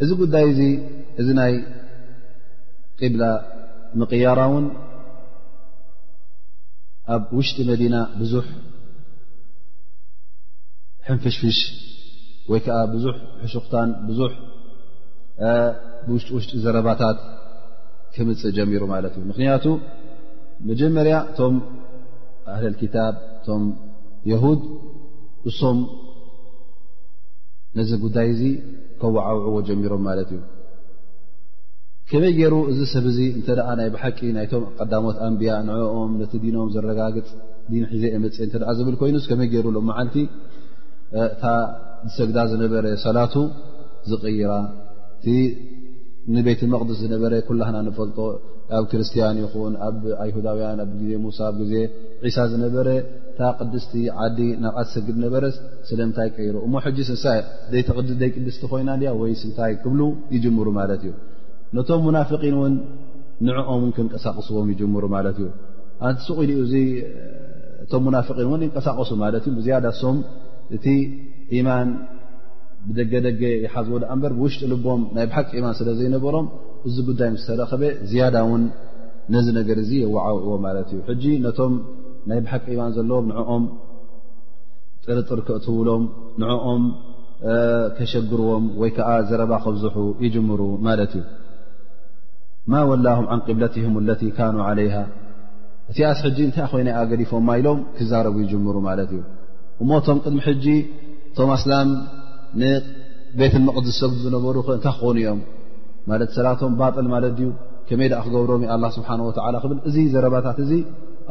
እዚ 0.05 0.11
ጉዳይ 0.23 0.47
እዚ 0.53 0.61
እዚ 1.23 1.29
ናይ 1.41 1.53
ቅብላ 3.01 3.23
ምቕያራ 4.01 4.41
እውን 4.49 4.65
ኣብ 7.13 7.23
ውሽጢ 7.37 7.57
መዲና 7.71 7.95
ብዙሕ 8.21 8.45
ሕንፍሽፍሽ 11.09 11.59
ወይ 12.51 12.61
ከዓ 12.67 12.79
ብዙሕ 12.95 13.17
ሕሹክታን 13.43 13.91
ብዙ 14.09 14.21
ብውሽጢ 16.07 16.31
ውሽጢ 16.37 16.53
ዘረባታት 16.65 17.19
ክምፅእ 18.15 18.53
ጀሚሩ 18.57 18.83
ማለት 18.95 19.13
እዩ 19.19 19.25
ምክንያቱ 19.31 19.65
መጀመርያ 20.71 21.17
እቶም 21.31 21.55
ኣህልልክታብ 22.55 23.15
እቶም 23.39 23.63
የሁድ 24.31 24.61
እሶም 25.51 25.79
ነዚ 27.79 27.91
ጉዳይ 28.05 28.29
እዚ 28.35 28.43
ከወዓውዕዎ 29.01 29.57
ጀሚሮም 29.71 30.03
ማለት 30.09 30.29
እዩ 30.37 30.41
ከመይ 32.11 32.33
ገይሩ 32.39 32.55
እዚ 32.71 32.81
ሰብ 32.93 33.05
እዙ 33.11 33.19
እንተ 33.37 33.47
ደኣ 33.59 33.69
ናይ 33.79 33.89
ብሓቂ 33.93 34.19
ናይቶም 34.37 34.65
ቀዳሞት 34.79 35.19
ኣንብያ 35.27 35.53
ንዕኦም 35.69 36.11
ነቲ 36.21 36.33
ዲኖም 36.43 36.69
ዘረጋግፅ 36.75 37.29
ዲን 37.71 37.85
ሒዘ 37.93 38.03
የመፀ 38.15 38.37
እተ 38.47 38.55
ዝብል 38.79 38.97
ኮይኑስ 39.01 39.25
ከመይ 39.31 39.49
ገይሩ 39.55 39.67
ሎመዓልቲ 39.77 40.17
እታ 41.29 41.45
ሰግዳ 42.17 42.39
ዝነበረ 42.53 42.85
ሰላቱ 43.05 43.35
ዝቕይራ 44.11 44.53
እቲ 45.17 45.27
ንቤት 46.35 46.61
መቅድስ 46.73 46.99
ዝነበረ 47.05 47.33
ኩላህና 47.49 47.77
ንፈልጦ 47.89 48.19
ኣብ 48.77 48.85
ክርስትያን 48.91 49.39
ይኹን 49.43 49.75
ኣብ 49.87 50.03
ኣይሁዳውያን 50.25 50.79
ኣብ 50.85 50.93
ግዜ 51.01 51.11
ሙሳ 51.25 51.39
ኣብ 51.51 51.57
ግዜ 51.63 51.73
ዒሳ 52.25 52.37
ዝነበረ 52.53 52.89
እታ 53.33 53.41
ቅድስቲ 53.61 53.93
ዓዲ 54.25 54.39
ናብኣት 54.65 54.89
ሰግድ 54.95 55.17
ነበረስ 55.25 55.57
ስለምንታይ 55.91 56.29
ቀይሩ 56.37 56.55
እሞ 56.67 56.75
ሕጂ 56.87 56.99
ስንሳ 57.11 57.25
ደይቅድስቲ 58.23 58.63
ኮይና 58.73 58.91
ያ 59.09 59.13
ወይ 59.23 59.33
ስንታይ 59.45 59.75
ክብሉ 59.85 60.01
ይጅምሩ 60.37 60.69
ማለት 60.81 61.03
እዩ 61.09 61.13
ነቶም 61.77 62.01
ሙናፍቂን 62.07 62.53
እውን 62.59 62.75
ንዕኦምእን 63.47 63.93
ክንቀሳቅስዎም 63.97 64.69
ይጅምሩ 64.73 65.05
ማለት 65.17 65.37
እዩ 65.43 65.49
ኣቲስቅኢሉኡ 66.09 66.61
እ 66.81 66.83
እቶም 67.85 68.03
ሙናፍን 68.07 68.39
እውን 68.45 68.61
ይንቀሳቀሱ 68.67 69.11
ማለት 69.25 69.45
እዩ 69.49 69.55
ብዝያዳ 69.59 69.87
ሶም 70.01 70.19
እቲ 70.77 70.85
ኢማን 71.59 71.89
ብደገደገ 72.89 73.43
ይሓዝዎ 73.65 73.95
ድኣ 74.03 74.11
እምበር 74.17 74.33
ብውሽጢ 74.39 74.65
ልቦም 74.73 75.03
ናይ 75.17 75.27
ባሓቂ 75.31 75.51
ኢማን 75.59 75.75
ስለ 75.79 75.89
ዘይነበሮም 75.99 76.47
እዚ 76.89 76.97
ጉዳይ 77.09 77.29
ምስ 77.35 77.45
ተረኸበ 77.49 77.83
ዝያዳ 78.11 78.37
ውን 78.51 78.63
ነዚ 79.35 79.47
ነገር 79.59 79.79
እዚ 79.85 79.91
የወዓዊዎ 80.05 80.57
ማለት 80.67 80.89
እዩ 80.95 80.99
ሕጂ 81.11 81.25
ነቶም 81.47 81.75
ናይ 82.31 82.41
ባሓቂ 82.47 82.65
ኢማን 82.77 82.93
ዘለዎም 82.97 83.27
ንዕኦም 83.33 83.65
ጥርጥር 85.07 85.41
ክእትውሎም 85.47 86.05
ንዕኦም 86.43 86.85
ከሸግርዎም 87.97 88.67
ወይ 88.81 88.91
ከዓ 88.99 89.09
ዘረባ 89.31 89.53
ከብዝሑ 89.65 89.97
ይጅምሩ 90.25 90.61
ማለት 90.87 91.13
እዩ 91.19 91.25
ማ 92.73 92.79
ወላه 92.91 93.19
عን 93.33 93.41
قብለትهም 93.49 93.95
ለ 94.09 94.13
ካኑ 94.37 94.57
عለይه 94.69 94.95
እቲ 95.91 95.99
ኣስ 96.11 96.19
ሕጂ 96.27 96.39
እንታይ 96.49 96.67
ኮይነ 96.73 96.89
ገዲፎም 97.11 97.49
ኢሎም 97.59 97.79
ክዛረቡ 97.97 98.37
ይጅምሩ 98.45 98.77
ማለት 98.89 99.11
እዩ 99.15 99.23
እሞቶም 99.83 100.19
ቅድሚ 100.25 100.39
ሕጂ 100.49 100.65
እቶም 101.31 101.51
ኣስላም 101.57 101.89
ንቤት 102.61 103.55
ምቅድስ 103.67 103.97
ሰ 104.03 104.11
ዝነበሩ 104.23 104.57
እንታይ 104.77 104.95
ክኾኑ 104.99 105.17
እዮም 105.25 105.41
ማለት 106.11 106.31
ሰላቶም 106.37 106.73
ባጠል 106.81 107.07
ማለት 107.15 107.37
ዩ 107.45 107.49
ከመይ 107.89 108.09
ድኣ 108.13 108.21
ክገብሮም 108.27 108.63
ስብሓه 108.97 109.19
ብል 109.71 109.79
እዚ 109.89 109.97
ዘረባታት 110.15 110.59
እዚ 110.65 110.73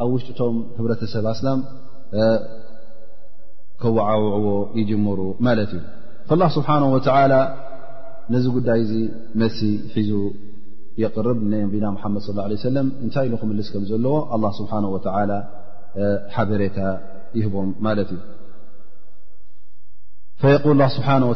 ኣብ 0.02 0.06
ውሽጢ 0.14 0.30
ቶም 0.38 0.56
ህብረተሰብ 0.78 1.26
ኣስላም 1.34 1.58
ከወዓዕዎ 3.82 4.46
ይጅምሩ 4.80 5.20
ማለት 5.48 5.70
እዩ 5.76 5.82
فالላه 6.28 6.48
ስብሓነه 6.58 6.88
ነዚ 8.32 8.44
ጉዳይ 8.56 8.78
እዚ 8.84 8.92
መሲ 9.40 9.58
ሒዙ 9.94 10.10
ር 11.02 11.28
ና 11.50 11.54
መድ 12.14 12.20
صى 12.26 12.32
ه 12.36 12.40
عለه 12.46 12.78
እንታይ 13.04 13.26
ክምልስ 13.40 13.68
ከም 13.74 13.84
ዘለዎ 13.90 14.14
ስሓه 14.58 14.84
و 14.94 14.98
ሓበሬታ 16.34 16.78
ይህቦም 17.38 17.68
ማት 17.84 17.98
እዩ 18.12 18.18
ق 20.64 20.66
ስሓه 20.96 21.16
و 21.30 21.32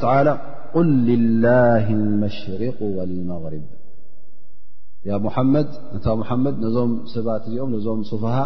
ል 1.09 1.23
ላه 1.45 1.87
لመሽርق 2.09 2.79
وመغርብ 2.99 3.65
መድ 5.55 5.71
መድ 6.45 6.55
ነዞም 6.65 6.93
ሰባት 7.15 7.43
እዚኦም 7.49 7.71
ዞም 7.87 8.01
صفሃ 8.13 8.37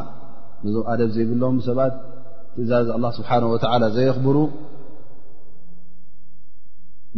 ዞ 0.74 0.76
ኣደ 0.92 1.00
ዘይብሎም 1.14 1.56
ሰባት 1.68 1.94
ትእዛዝ 2.56 2.88
ስሓه 3.18 3.42
و 3.52 3.56
ዘየኽብሩ 3.96 4.36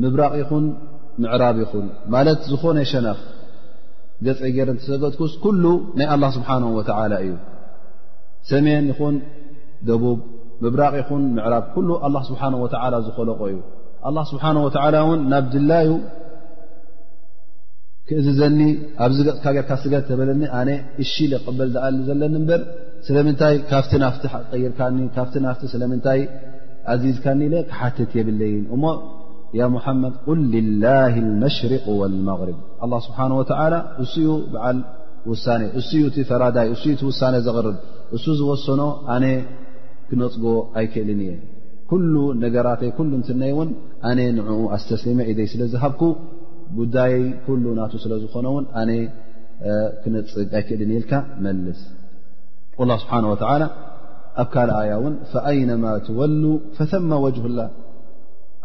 ምብራቕ 0.03 0.33
ይኹን 0.43 0.65
ምዕራብ 1.23 1.57
ይኹን 1.65 1.87
ማለት 2.15 2.39
ዝኾነ 2.51 2.79
ሸነፍ 2.93 3.19
ገፅ 4.27 4.41
ጌረእን 4.57 4.77
ተሰገጥኩስ 4.81 5.33
ኩሉ 5.45 5.65
ናይ 5.99 6.07
ኣላ 6.15 6.25
ስብሓነ 6.37 6.65
ወተዓላ 6.79 7.13
እዩ 7.25 7.33
ሰሜን 8.51 8.85
ይኹን 8.91 9.17
ደቡብ 9.89 10.19
ምብራቕ 10.65 10.95
ይኹን 11.01 11.23
ምዕራብ 11.37 11.65
ኩሉ 11.77 11.89
ኣላ 12.07 12.17
ስብሓን 12.29 12.55
ወተዓላ 12.65 12.95
ዝኮለቆ 13.07 13.41
እዩ 13.53 13.59
ኣላ 14.09 14.19
ስብሓን 14.33 14.59
ወታዓላ 14.67 14.95
እውን 15.07 15.21
ናብ 15.33 15.45
ድላዩ 15.55 15.91
ክእዝዘኒ 18.09 18.61
ኣብዚ 19.05 19.19
ገፅካ 19.27 19.47
ጌርካ 19.57 19.71
ስገ 19.83 19.95
ተበለኒ 20.09 20.43
ኣነ 20.61 20.71
እሺል 21.03 21.33
ቅበል 21.45 21.69
ዝኣሉ 21.75 21.99
ዘለኒ 22.09 22.35
እምበር 22.41 22.63
ስለምንታይ 23.07 23.55
ካፍቲ 23.71 23.93
ናፍቲ 24.05 24.25
ቀይርካኒ 24.53 24.97
ካፍቲ 25.17 25.35
ናፍቲ 25.47 25.65
ስለምንታይ 25.75 26.21
ኣዚዝካኒ 26.93 27.41
ኢለ 27.49 27.55
ክሓትት 27.71 28.11
የብለይእሞ 28.19 28.83
ሙሐመድ 29.77 30.15
ል 30.53 30.57
ላه 30.85 31.13
الመሽርق 31.25 31.85
ولመغርብ 32.01 32.59
له 32.91 32.99
ስብሓه 33.07 33.31
እኡ 33.45 34.23
በዓል 34.53 34.79
ውሳ 35.31 35.45
እ 35.79 35.99
እቲ 36.09 36.17
ፈራዳይ 36.29 36.69
እ 36.75 36.77
ውሳ 37.09 37.21
ዘቅርብ 37.47 37.77
እሱ 38.17 38.25
ዝወሰኖ 38.41 38.83
ኣነ 39.15 39.25
ክነፅጎ 40.09 40.45
ኣይክእል 40.79 41.11
የ 41.29 41.33
ኩሉ 41.91 42.15
ነገራተይ 42.45 42.91
ንትነይ 43.21 43.53
ውን 43.59 43.71
ኣነ 44.11 44.19
ንኡ 44.39 44.49
ኣስተስሊመ 44.77 45.19
ኢደይ 45.31 45.47
ስለ 45.53 45.63
ዝሃብኩ 45.75 46.03
ጉዳይ 46.79 47.15
ናቱ 47.79 47.93
ስለ 48.05 48.13
ዝኾነ 48.23 48.47
ውን 48.57 48.65
ኣ 48.81 48.85
ክነፅግ 50.03 50.39
ኣይክእል 50.59 50.83
ልካ 51.03 51.13
መልስ 51.47 51.81
ال 52.85 52.91
ስብሓه 53.03 53.71
ኣብ 54.43 54.49
ካኣያ 54.53 54.93
ን 55.11 55.15
فኣይنማ 55.33 55.85
ትወሉ 56.07 56.43
ፈ 56.77 56.81
وጅه 57.25 57.45
ላ 57.59 57.63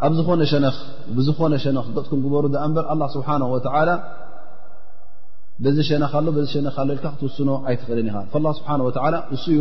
ኣብ 0.06 0.12
ዝኾነ 0.18 0.40
ሸነኽ 0.52 0.76
ብዝኾነ 1.16 1.52
ሸነኽ 1.64 1.86
ገጥኩም 1.96 2.20
ግበሩ 2.24 2.44
እምበር 2.66 2.84
ኣ 2.92 3.08
ስብሓን 3.14 3.42
ወዓላ 3.54 3.88
በዚ 5.64 5.78
ሸነኽሎ 5.88 6.26
በዚ 6.36 6.46
ሸነካሎ 6.52 6.88
ኢልካ 6.96 7.06
ክትውስኖ 7.14 7.50
ኣይትኽእልን 7.70 8.06
ኢኻ 8.10 8.18
ላ 8.44 8.52
ስብሓን 8.58 8.80
ወላ 8.86 9.16
ንስኡ 9.32 9.58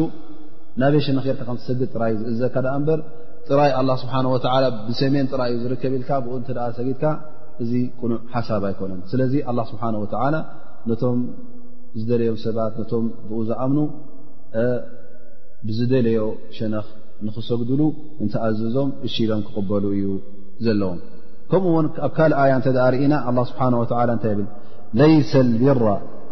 ናበይ 0.81 1.01
ሸነክ 1.07 1.25
ርካ 1.31 1.41
ከምሰግድ 1.47 1.81
ጥራይእዩ 1.95 2.19
እዘካ 2.33 2.55
ዳ 2.65 2.67
እምበር 2.79 2.99
ጥራይ 3.49 3.71
ኣ 3.79 3.81
ስብሓ 4.03 4.13
ወ 4.33 4.37
ብሰሜን 4.89 5.27
ጥራይ 5.33 5.49
እዩ 5.55 5.59
ዝርከብ 5.63 5.93
ኢልካ 5.97 6.11
ብኡ 6.25 6.33
እንተኣ 6.41 6.61
ሰጊድካ 6.79 7.03
እዚ 7.63 7.71
ቁኑዕ 8.01 8.19
ሓሳብ 8.33 8.63
ኣይኮነን 8.69 8.99
ስለዚ 9.11 9.33
ኣላ 9.51 9.59
ስብሓን 9.71 9.95
ወላ 10.03 10.35
ነቶም 10.89 11.19
ዝደለዮም 11.99 12.37
ሰባት 12.45 12.73
ነቶም 12.81 13.05
ብኡ 13.27 13.39
ዝኣምኑ 13.49 13.77
ብዝደለዮ 15.67 16.21
ሸነኽ 16.57 16.87
نኽሰግሉ 17.27 17.79
እኣዝዞም 18.23 18.89
ሽሎም 19.13 19.41
ክقበሉ 19.47 19.83
እዩ 19.97 20.05
ዘለዎም 20.65 20.99
ከمኡ 21.51 21.75
ኣብ 22.07 22.11
ካ 22.17 22.27
ኣያ 22.43 22.53
እ 22.71 22.73
ርኢና 22.93 23.13
لله 23.31 23.35
نه 23.73 23.79
و 23.81 24.01
ይ 24.05 24.33
ብ 24.37 24.43
ليس 25.01 25.31
البر 25.45 25.81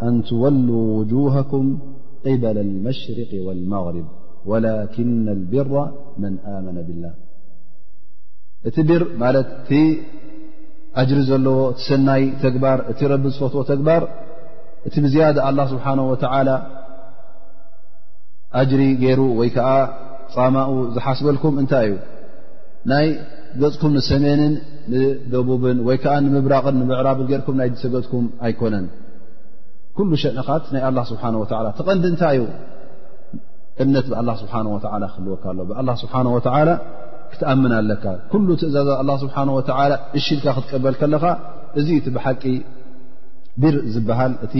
أن 0.06 0.14
تولوا 0.28 0.86
وجوهكም 0.98 1.64
قبل 2.26 2.56
المሽرق 2.68 3.32
والمغርب 3.46 4.06
ولكن 4.50 5.24
البر 5.36 5.72
من 6.22 6.32
آمن 6.56 6.76
بالله 6.86 7.12
እቲ 8.68 8.76
ብር 9.20 9.34
እቲ 9.42 9.70
أጅሪ 11.00 11.18
ዘለዎ 11.30 11.58
ሰናይ 11.86 12.22
ተግር 12.42 12.78
እቲ 12.90 13.00
ረቢ 13.12 13.24
ዝፈትዎ 13.34 13.62
ተግባር 13.70 14.02
እቲ 14.86 14.94
ብزيدة 15.04 15.40
الله 15.48 15.64
سبحنه 15.74 16.04
ولى 16.12 16.54
أሪ 18.60 18.80
ገይሩ 19.02 19.20
ይ 19.46 19.50
ዓ 19.70 19.70
ፃማኡ 20.34 20.70
ዝሓስበልኩም 20.94 21.54
እንታይ 21.62 21.86
እዩ 21.90 21.96
ናይ 22.92 23.06
ገፅኩም 23.60 23.92
ንሰሜንን 23.98 24.54
ንደቡብን 24.92 25.78
ወይ 25.88 25.96
ከዓ 26.02 26.14
ንምብራቕን 26.24 26.74
ንምዕራብን 26.80 27.26
ጌርኩም 27.30 27.56
ናይ 27.60 27.68
ድሰገፅኩም 27.74 28.26
ኣይኮነን 28.46 28.86
ኩሉ 29.98 30.10
ሸነኻት 30.22 30.64
ናይ 30.74 30.82
ኣላ 30.88 30.98
ስብሓ 31.10 31.22
ወላ 31.42 31.66
ትቐንዲ 31.78 32.04
እንታይ 32.12 32.36
እዩ 32.42 32.46
እምነት 33.82 34.06
ብኣላ 34.12 34.30
ስብሓን 34.42 34.66
ወዓላ 34.74 35.04
ክህልወካ 35.12 35.44
ኣሎ 35.52 35.58
ብኣላ 35.70 35.90
ስብሓነ 36.02 36.26
ወተዓላ 36.36 36.70
ክትኣምን 37.32 37.72
ኣለካ 37.78 38.04
ኩሉ 38.32 38.48
ትእዛዛት 38.60 38.96
ኣላ 39.02 39.10
ስብሓን 39.24 39.48
ወዓላ 39.56 39.92
እሽልካ 40.18 40.46
ክትቀበል 40.56 40.94
ከለኻ 41.00 41.24
እዚ 41.80 41.88
እቲ 42.00 42.06
ብሓቂ 42.16 42.42
ቢር 43.64 43.76
ዝበሃል 43.94 44.32
እቲ 44.46 44.54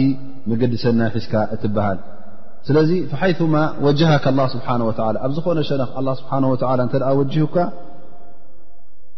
መገዲ 0.51 0.73
ሰናይ 0.83 1.11
ሒዝካ 1.15 1.33
እትበሃል 1.55 1.97
ስለዚ 2.67 2.89
ሐይثማ 3.19 3.53
ወጀሃካ 3.85 4.25
ስብሓه 4.55 4.79
ወላ 4.87 4.99
ኣብ 5.25 5.31
ዝኾነ 5.37 5.59
ሸነኽ 5.69 5.91
ኣ 5.99 6.13
ስብሓ 6.19 6.31
ወ 6.53 6.55
እተ 6.87 6.93
ወጅሁካ 7.19 7.55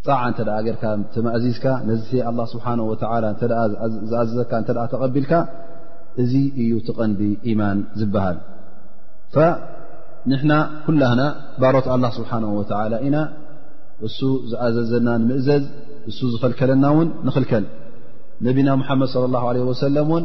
ጣዓ 0.08 0.20
እተ 0.32 0.40
ርካ 0.76 0.84
ተመእዚዝካ 1.16 1.66
ነዚ 1.90 2.02
ስብ 2.54 2.66
ወ 2.92 2.94
ዝኣዘዘካ 4.10 4.62
ተ 4.68 4.78
ተቐቢልካ 4.94 5.34
እዚ 6.22 6.34
እዩ 6.62 6.72
ትቐንዲ 6.88 7.22
ኢማን 7.50 7.78
ዝበሃል 8.00 8.38
ንሕና 10.32 10.54
ኩላና 10.86 11.22
ባሮት 11.62 11.88
ኣላ 11.96 12.04
ስብሓه 12.18 12.44
ወላ 12.60 12.94
ኢና 13.08 13.18
እሱ 14.08 14.20
ዝኣዘዘና 14.52 15.08
ንምእዘዝ 15.24 15.64
እሱ 16.10 16.20
ዝኽልከለና 16.34 16.84
እውን 16.94 17.10
ንኽልከል 17.28 17.66
ነቢና 18.46 18.70
ሙሓመድ 18.82 19.08
صለى 19.14 19.28
له 19.36 19.44
ለه 19.56 19.62
ወሰለም 19.70 20.06
እውን 20.14 20.24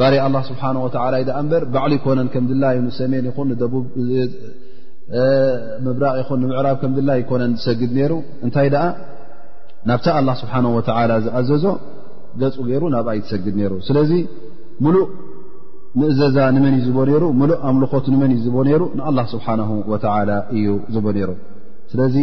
ባር 0.00 0.14
ኣላ 0.26 0.36
ስብሓን 0.48 0.76
ወታዓላ 0.86 1.14
ዩዳ 1.22 1.30
እምበር 1.42 1.62
ባዕሉ 1.74 1.92
ይኮነን 1.98 2.28
ከም 2.32 2.44
ድላ 2.50 2.64
ዩ 2.76 2.80
ሰሜን 2.98 3.24
ይኹን 3.30 3.46
ንደቡብ 3.52 3.84
ምብራቕ 5.84 6.16
ይኹን 6.22 6.38
ንምዕራብ 6.42 6.76
ከም 6.82 6.92
ድላ 6.98 7.10
ይኮነን 7.20 7.52
ዝሰግድ 7.58 7.92
ነይሩ 7.98 8.12
እንታይ 8.46 8.68
ደኣ 8.74 8.84
ናብታ 9.90 10.06
ኣላ 10.20 10.30
ስብሓን 10.42 10.66
ወላ 10.76 11.12
ዝኣዘዞ 11.24 11.64
ገፁ 12.40 12.56
ገይሩ 12.68 12.82
ናብኣ 12.94 13.12
እይ 13.16 13.20
ትሰግድ 13.26 13.54
ነይሩ 13.60 13.74
ስለዚ 13.88 14.12
ሙሉእ 14.86 15.06
ምእዘዛ 16.00 16.38
ንመን 16.56 16.74
እዩ 16.78 16.82
ዝቦ 16.88 16.98
ነሩ 17.10 17.24
ሙሉእ 17.40 17.58
ኣምልኾት 17.68 18.06
ንመን 18.14 18.32
እዩ 18.36 18.40
ዝቦ 18.46 18.56
ነይሩ 18.68 18.82
ንኣላ 18.98 19.18
ስብሓን 19.34 19.60
ወላ 19.92 20.06
እዩ 20.58 20.66
ዝቦ 20.94 21.06
ነይሩ 21.18 21.30
ስለዚ 21.92 22.16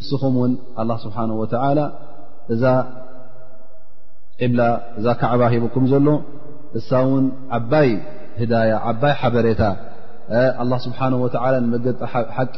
ንስኹም 0.00 0.34
እውን 0.40 0.52
ኣላ 0.82 0.90
ስብሓን 1.04 1.30
ተዓላ 1.54 1.80
እዛ 2.54 2.62
ቂብላ 4.42 4.60
እዛ 4.98 5.06
ካዕባ 5.20 5.42
ሂበኩም 5.52 5.84
ዘሎ 5.90 6.06
እሳ 6.78 6.88
እውን 7.06 7.24
ዓባይ 7.58 7.88
ህዳያ 8.40 8.72
ዓባይ 8.90 9.14
ሓበሬታ 9.20 9.62
ኣላ 10.62 10.72
ስብሓነ 10.86 11.12
ወላ 11.22 11.54
ንመገጢ 11.64 12.00
ሓቂ 12.36 12.56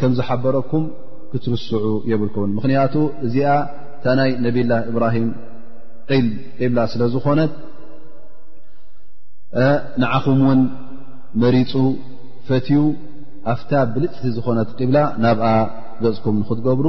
ከም 0.00 0.12
ዝሓበረኩም 0.18 0.84
ክትርስዑ 1.30 1.86
የብልኩውን 2.10 2.52
ምክንያቱ 2.58 2.94
እዚኣ 3.26 3.48
ታ 4.04 4.14
ናይ 4.18 4.30
ነብላ 4.44 4.72
እብራሂም 4.90 5.28
ቂብላ 6.58 6.78
ስለ 6.92 7.02
ዝኾነት 7.14 7.52
ንዓኹም 10.02 10.40
ውን 10.48 10.60
መሪፁ 11.42 11.74
ፈትዩ 12.48 12.80
ኣፍታ 13.52 13.72
ብልፅቲ 13.94 14.24
ዝኾነት 14.36 14.70
ቂብላ 14.78 14.98
ናብኣ 15.24 15.48
ገፅኩም 16.04 16.36
ንኽትገብሩ 16.42 16.86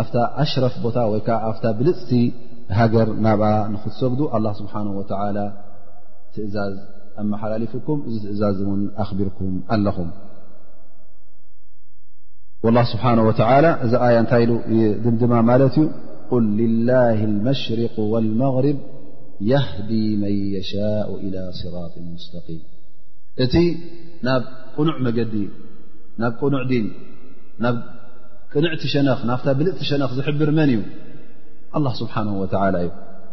ኣፍታ 0.00 0.16
ኣሽረፍ 0.42 0.74
ቦታ 0.84 0.96
ወይ 1.12 1.20
ከዓ 1.26 1.38
ኣፍታ 1.50 1.64
ብልፅቲ 1.78 2.10
ሃገር 2.80 3.08
ናብኣ 3.26 3.50
ንኽትሰግዱ 3.74 4.20
ኣላ 4.36 4.46
ስብሓነ 4.60 4.86
ወላ 5.00 5.38
أللفك 7.56 7.88
أخبركم 8.96 9.62
الم 9.72 10.10
والله 12.62 12.82
سبحنه 12.92 13.22
وتلى 13.28 13.70
ዚ 13.90 13.94
ي 14.18 14.22
ታይ 14.30 14.44
ድ 15.04 15.06
ت 15.74 15.76
قل 16.32 16.44
لله 16.64 17.18
المشرق 17.30 17.94
والمغرب 18.12 18.78
يهدي 19.52 20.06
من 20.22 20.34
يشاء 20.56 21.08
إلى 21.24 21.42
صراط 21.60 21.94
مستقيم 22.16 22.62
እቲ 23.44 23.54
نብ 24.26 24.42
قنع 24.76 24.94
مجዲ 25.06 25.34
ናብ 26.20 26.32
قنع 26.42 26.62
دن 26.70 26.86
ብ 27.74 27.76
ቅنዕቲ 28.52 28.82
شن 28.94 29.06
ናف 29.30 29.40
ብل 29.58 29.66
شن 29.90 30.00
ዝحبر 30.18 30.48
من 30.58 30.68
እዩ 30.74 30.80
الله 31.76 31.92
سبحنه 32.02 32.34
وتلى 32.42 32.80
እ 32.86 32.90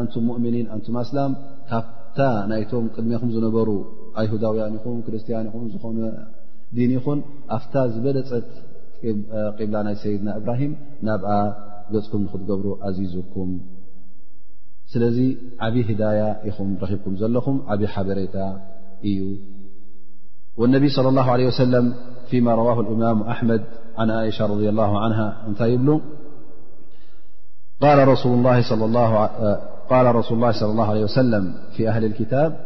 ኣንቱም 0.00 0.24
ሙؤምኒን 0.30 0.66
ኣንቱም 0.74 0.96
ኣስላም 1.02 1.32
ካብታ 1.70 2.18
ናይቶም 2.50 2.84
ቅድሜኹም 2.94 3.30
ዝነበሩ 3.36 3.68
ኣይሁዳውያን 4.20 4.74
ኹን 4.82 4.98
ክርስትያን 5.06 5.46
ኹን 5.54 5.64
ዝኾኑ 5.72 5.96
ዲን 6.76 6.90
ይኹን 6.96 7.18
ኣብታ 7.56 7.74
ዝበለፀት 7.94 8.48
ቂብላ 9.58 9.76
ናይ 9.86 9.96
ሰይድና 10.04 10.28
እብራሂም 10.40 10.72
ናብኣ 11.06 11.30
ገፅኩም 11.92 12.22
ንክትገብሩ 12.26 12.66
ኣዚዝኩም 12.86 13.50
ስለዚ 14.92 15.18
ዓብዪ 15.64 15.82
ህዳያ 15.90 16.20
ኢኹም 16.48 16.68
ረኺብኩም 16.82 17.14
ዘለኹም 17.20 17.56
ዓብይዪ 17.72 17.90
ሓበሬታ 17.94 18.36
እዩ 19.10 19.20
ወነቢይ 20.60 20.90
صለ 20.96 21.06
ላه 21.18 21.28
ለ 21.40 21.48
ወሰለም 21.48 21.86
ፊማ 22.30 22.46
ረዋ 22.60 22.68
ልኢማም 22.86 23.18
ኣሕመድ 23.34 23.62
ን 24.08 24.16
እሻ 24.30 24.38
ረ 24.50 24.54
ላ 24.78 24.86
እንታይ 25.48 25.70
ይብሉ 25.74 25.88
قال 27.80 28.08
رسول 28.08 28.38
الله 28.38 28.62
صلى 30.52 30.70
الله 30.70 30.88
عليه 30.90 31.04
وسلم 31.04 31.54
في 31.76 31.88
أهل 31.88 32.04
الكتاب 32.04 32.56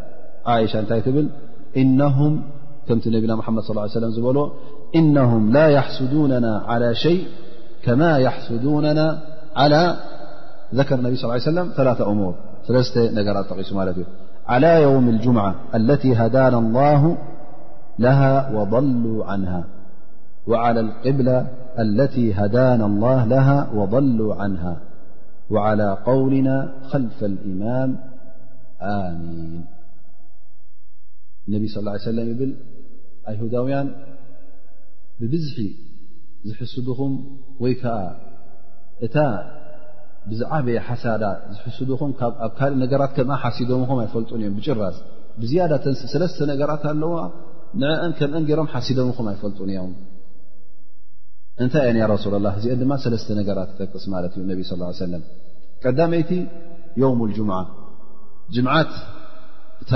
شنبنا 2.96 3.34
محمد 3.36 3.62
صلىاله 3.62 3.80
علي 3.82 3.90
سلمإنهم 4.14 5.52
لا 5.52 5.68
يحسدوننا 5.68 6.62
على 6.66 6.94
شيء 6.94 7.26
كما 7.82 8.18
يحسدونن 8.18 9.18
علىذكر 9.56 10.94
اني 10.98 11.16
صلىال 11.16 11.30
علي 11.30 11.40
وسلم 11.40 11.70
لا 11.78 12.02
أمورعلى 12.02 13.44
يوم 14.82 15.08
الجمعة 15.08 15.54
وعلى 20.48 20.80
القبلة 20.80 21.46
التي 21.78 22.34
هدانا 22.34 22.86
الله 22.86 23.24
لها 23.24 23.68
وضلوا 23.74 24.34
عنها 24.34 24.76
وعላى 25.54 25.88
قውልና 26.08 26.48
ልፈ 27.04 27.18
اልኢማም 27.30 27.90
ኣሚን 28.90 29.62
ነቢ 31.52 31.62
ስ 31.74 31.78
ه 31.94 32.00
ሰለም 32.08 32.26
ይብል 32.32 32.52
ኣይሁዳውያን 33.30 33.88
ብብዝሒ 35.20 35.58
ዝሕስድኹም 36.48 37.12
ወይ 37.62 37.74
ከዓ 37.80 37.96
እታ 39.06 39.16
ብዝዓበየ 40.30 40.78
ሓሳዳ 40.88 41.22
ዝሕስዱኹም 41.56 42.10
ኣብ 42.26 42.32
ካልእ 42.58 42.76
ነገራት 42.82 43.12
ከምኣ 43.16 43.38
ሓሲዶም 43.44 43.82
ኹም 43.90 43.98
ኣይፈልጡን 44.04 44.40
እዮም 44.42 44.54
ብጭራዝ 44.58 44.96
ብዝያዳተ 45.42 45.84
ሰለስተ 46.12 46.38
ነገራት 46.52 46.82
ኣለዋ 46.92 47.14
ንአን 47.82 48.12
ከምአን 48.18 48.44
ገሮም 48.50 48.68
ሓሲዶም 48.74 49.10
ኹም 49.18 49.28
ኣይፈልጡን 49.32 49.70
እዮም 49.74 49.92
እንታይ 51.60 51.86
እየን 51.88 52.04
ረሱላ 52.12 52.34
ላ 52.44 52.48
እዚአን 52.58 52.78
ድማ 52.82 52.92
ሰለስተ 53.04 53.28
ነገራት 53.38 53.70
ጠቅስ 53.80 54.04
ማለት 54.14 54.32
እዩ 54.36 54.42
ነብ 54.50 54.60
صى 54.70 54.76
ه 54.88 54.94
ሰለም 55.04 55.22
ቀዳመይቲ 55.84 56.30
ዮውም 57.02 57.20
الጅምዓ 57.26 57.58
ጅምዓት 58.54 58.92
እታ 59.82 59.92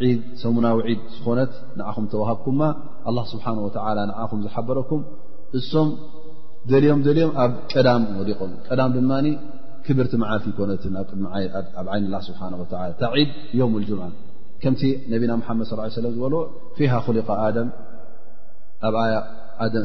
ድ 0.00 0.10
ሰሙናዊ 0.42 0.76
ዒድ 0.88 1.00
ዝኾነት 1.16 1.52
ንዓኹም 1.78 2.04
ተዋሃብኩማ 2.12 2.60
ኣላه 3.08 3.24
ስብሓንه 3.32 3.60
ንዓኹም 4.10 4.38
ዝሓበረኩም 4.46 5.02
እሶም 5.58 5.88
ደልዮም 6.70 7.00
ደልዮም 7.06 7.32
ኣብ 7.42 7.52
ቀዳም 7.72 8.02
ወዲቆም 8.20 8.50
ቀዳም 8.68 8.90
ድማ 8.96 9.12
ክብርቲ 9.84 10.12
መዓልቲ 10.22 10.46
ይኮነት 10.52 10.82
ኣብ 11.80 11.86
ዓይንላ 11.92 12.14
ስብሓ 12.28 12.40
እታ 12.64 12.82
ድ 13.14 13.16
የውም 13.58 13.76
ጅምዓ 13.90 14.08
ከምቲ 14.62 14.82
ነብና 15.12 15.32
ሓመድ 15.48 15.66
ص 15.92 15.96
ለ 16.06 16.08
ዝበልዎ 16.16 16.40
ፊሃ 16.78 16.92
ኩሊق 17.06 17.28
ኣደም 17.44 17.68
ኣብ 18.88 18.94
ያ 19.12 19.16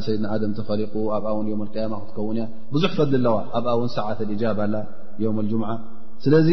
ሰይድና 0.06 0.26
ኣደም 0.34 0.52
ተፈሪቁ 0.58 0.92
ኣብ 1.16 1.24
ውን 1.36 1.46
ዮም 1.52 1.62
ያማ 1.80 1.94
ክትከውን 2.02 2.36
እያ 2.40 2.44
ብዙሕ 2.74 2.90
ፈሊ 2.98 3.12
ኣለዋ 3.20 3.34
ኣብ 3.58 3.66
እውን 3.74 3.88
ሰዓት 3.96 4.20
እጃብ 4.34 4.58
ኣላ 4.66 4.76
ዮም 5.24 5.36
اጅምዓ 5.42 5.68
ስለዚ 6.24 6.48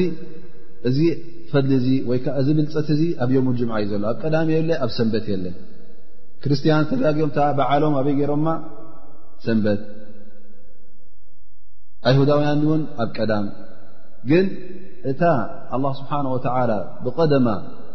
እዚ 0.90 0.98
ፈሊ 1.52 1.70
እዚ 1.80 1.88
ወይዓ 2.10 2.26
እዚ 2.42 2.48
ብልፀት 2.58 2.88
እዚ 2.96 3.02
ኣብ 3.26 3.30
ዮም 3.36 3.48
ጅምዓ 3.60 3.76
እዩ 3.84 3.90
ዘሎ 3.94 4.06
ኣብ 4.12 4.18
ቀዳም 4.24 4.48
የብለ 4.54 4.72
ኣብ 4.86 4.92
ሰንበት 4.98 5.26
የለን 5.34 5.56
ክርስትያን 6.46 6.86
ተጊኦም 6.90 7.32
በዓሎም 7.60 7.94
ኣበይ 8.00 8.16
ገይሮምማ 8.20 8.48
ሰንበት 9.48 9.82
ኣይሁዳውያን 12.12 12.62
እውን 12.68 12.82
ኣብ 13.04 13.10
ቀዳም 13.20 13.48
ግን 14.32 14.46
እታ 15.12 15.22
ه 15.72 15.80
ስብሓንه 16.00 16.30
ብቐደማ 17.06 17.48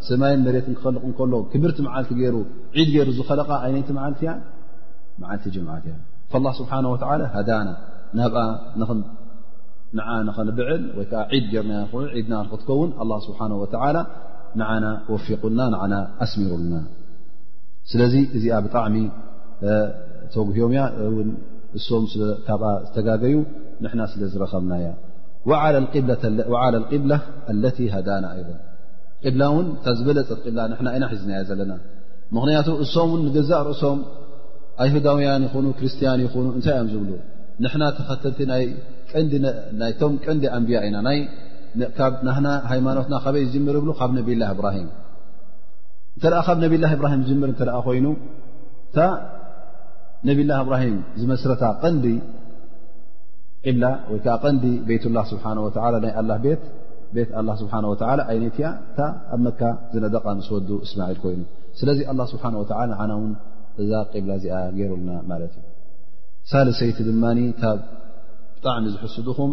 ሰማይን 0.09 0.41
መሬት 0.47 0.67
ክኸልቕ 0.79 1.03
እከሎ 1.12 1.33
ክብርቲ 1.53 1.79
መዓልቲ 1.87 2.11
ገይሩ 2.19 2.37
ዒድ 2.79 2.88
ገይሩ 2.95 3.09
ዝኸለቐ 3.19 3.51
ዓይነይቲ 3.67 3.88
መዓልት 3.97 4.21
እያ 4.25 4.33
ዓቲ 5.35 5.44
ምዓት 5.66 5.85
እያ 5.88 6.50
ስብሓ 6.59 6.72
ዳና 7.50 7.68
ናብ 8.18 8.35
ንኸንብዕል 10.28 10.83
ወይዓ 10.98 11.12
ዒድ 11.35 11.44
ገርና 11.52 11.72
ድና 12.24 12.35
ክትከውን 12.50 12.90
ስብሓ 13.26 13.40
ንና 14.61 14.85
ወፊቁልና 15.12 15.61
ና 15.92 15.96
ኣስሚሩልና 16.24 16.74
ስለዚ 17.90 18.14
እዚኣ 18.37 18.54
ብጣዕሚ 18.64 18.96
ተወጉህዮም 20.33 20.70
እያ 20.74 20.83
እሶም 21.78 22.04
ካብኣ 22.46 22.66
ዝተጋገዩ 22.87 23.37
ንና 23.85 24.00
ስለ 24.12 24.22
ዝረከብናያ 24.33 24.88
ብላ 26.92 27.18
ለ 27.62 27.72
ሃዳና 27.94 28.26
ኣ 28.38 28.44
ብላ 29.35 29.42
ውን 29.57 29.66
ታ 29.85 29.94
ዝበለፅት 29.98 30.42
ላ 30.57 30.61
ና 30.87 30.88
ይና 30.96 31.04
ሒዝናያ 31.12 31.40
ዘለና 31.50 31.72
ምክንያቱ 32.37 32.68
እሶም 32.85 33.12
ንገዛእ 33.26 33.62
ርእሶም 33.68 33.98
ኣይሁዳውያን 34.83 35.43
ይኹ 35.47 35.55
ክርስትያን 35.79 36.21
ይኹኑ 36.25 36.47
እንታይ 36.57 36.75
እዮም 36.77 36.88
ዝብሉ 36.95 37.11
ንና 37.64 37.83
ተኸተልቲ 37.99 38.41
ይቶም 39.91 40.12
ቀንዲ 40.25 40.45
ኣንብያ 40.57 40.79
ኢና 40.88 40.97
ሃይማኖትና 42.73 43.17
በይ 43.37 43.45
ዝር 43.53 43.77
ይብ 43.81 43.88
ካብ 44.01 44.11
ነብይላ 44.19 44.43
እብራሂም 44.55 44.88
እተ 46.19 46.25
ካብ 46.47 46.59
ነብላ 46.64 46.85
ብራሂ 47.01 47.17
ር 47.23 47.51
እተ 47.55 47.62
ኮይኑ 47.87 48.07
ታ 48.97 49.09
ነብ 50.29 50.38
ላ 50.51 50.61
እብራሂም 50.64 50.97
ዝመስረታ 51.21 51.64
ቀንዲ 51.85 52.07
ቅብላ 53.69 53.85
ወይከዓ 54.12 54.35
ቀንዲ 54.45 54.64
ቤት 54.88 55.05
ላ 55.17 55.21
ስብሓ 55.33 55.45
ናይ 55.59 56.38
ቤት 57.17 57.31
ስብሓ 57.61 57.75
ነይትያ 57.85 58.69
ታ 58.97 59.07
ኣብ 59.35 59.41
መካ 59.47 59.61
ዝነደቃ 59.93 60.25
ምስ 60.38 60.49
ወዱ 60.55 60.69
እስማል 60.87 61.17
ኮይኑ 61.25 61.41
ስለዚ 61.81 62.01
ስብሓ 62.33 62.45
ና 62.55 63.14
ው 63.21 63.23
እዛ 63.83 63.91
ብ 64.12 64.29
ዚኣ 64.43 64.55
ገይሩና 64.77 65.11
ማለት 65.31 65.53
እዩ 65.59 65.64
ሳልሰይቲ 66.51 66.99
ድማ 67.09 67.25
ብጣዕሚ 68.61 68.85
ዝሕስድኹም 68.95 69.53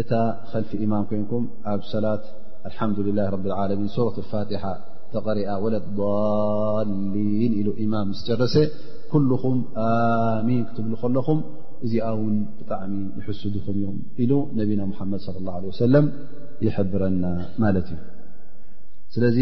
እታ 0.00 0.12
ልፊ 0.62 0.70
ኢማን 0.84 1.04
ኮንኩም 1.12 1.44
ኣብ 1.72 1.80
ሰላት 1.92 2.24
ልحላه 2.70 3.34
ብ 3.44 3.54
ዓሚን 3.60 3.90
ረة 4.00 4.16
ፋትሓ 4.30 4.62
ተقሪያ 5.14 5.48
ወለضሊን 5.62 7.52
ኢ 7.60 7.62
ኢማ 7.84 7.94
ስ 8.18 8.22
ጨረሰ 8.28 8.54
ኩلኹም 9.12 9.56
ኣሚን 9.86 10.60
ክትብ 10.68 10.90
ከለኹም 11.02 11.38
እዚኣ 11.86 12.06
ውን 12.18 12.36
ብጣዕሚ 12.58 12.92
ዝሕስኹም 13.16 13.66
እዮም 13.74 13.96
ኢሉ 14.22 14.32
ነብና 14.58 14.80
ሓመድ 14.98 15.20
ص 15.26 15.28
الله 15.40 15.54
عه 15.60 15.64
وሰለ 15.72 15.94
ይحብረና 16.66 17.24
ማለት 17.62 17.86
እዩ 17.92 17.98
ስለዚ 19.14 19.38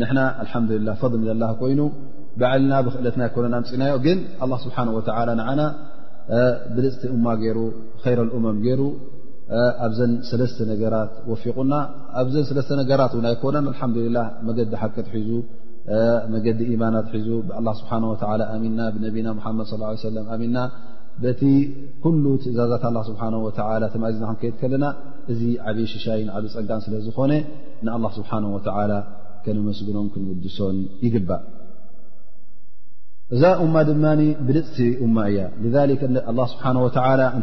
ንና 0.00 0.18
حላه 0.50 0.96
فض 1.00 1.12
ዘላ 1.28 1.42
ኮይኑ 1.62 1.80
ብዓልና 2.40 2.74
ብክእለትናይ 2.86 3.28
ኮነን 3.36 3.54
ኣምፅናዮ 3.60 3.94
ግን 4.04 4.18
ኣ 4.44 4.56
ስብሓ 4.64 4.76
ንዓና 4.88 5.62
ብልፅቲ 6.74 7.02
እማ 7.16 7.26
ገይሩ 7.40 7.58
ይረ 8.04 8.20
እመም 8.36 8.58
ገይሩ 8.66 8.82
ኣብዘን 9.86 10.12
ሰለስተ 10.28 10.58
ነገራት 10.72 11.10
ወፊቑና 11.30 11.72
ኣብዘን 12.20 12.44
ለ 12.58 12.62
ነገራት 12.82 13.12
ን 13.24 13.32
ይኮነን 13.34 13.66
ሓላ 13.80 14.18
መገዲ 14.48 14.72
ሓቀት 14.82 15.08
ሒዙ 15.16 15.30
መገዲ 16.34 16.60
ኢማናት 16.72 17.06
ሒዙ 17.16 17.28
ብ 17.48 17.74
ስብሓ 17.82 17.92
ኣሚና 18.56 18.80
ብነና 18.96 19.28
ሓመድ 19.46 19.66
ى 19.66 19.96
ሰለ 20.06 20.16
ኣሚና 20.36 20.56
በቲ 21.22 21.42
ኩሉ 22.04 22.24
ትእዛዛት 22.42 22.84
ስሓ 23.08 23.20
ተማዚና 23.94 24.22
ክንከይድ 24.28 24.54
ከለና 24.60 24.84
እዚ 25.32 25.40
ዓበይ 25.70 25.86
ሽሻይን 25.94 26.30
ዓብይ 26.36 26.50
ፀጋን 26.54 26.80
ስለዝኾነ 26.86 27.32
ንኣላ 27.88 28.04
ስብሓ 28.18 28.30
ላ 28.92 28.96
ከነመስግኖም 29.46 30.06
ክንውድሶን 30.14 30.76
ይግባእ 31.04 31.42
እዛ 33.34 33.42
እማ 33.64 33.74
ድማ 33.88 34.04
ብልፅቲ 34.46 34.78
እማ 35.04 35.16
እያ 35.30 35.40
ስብሓه 36.54 36.80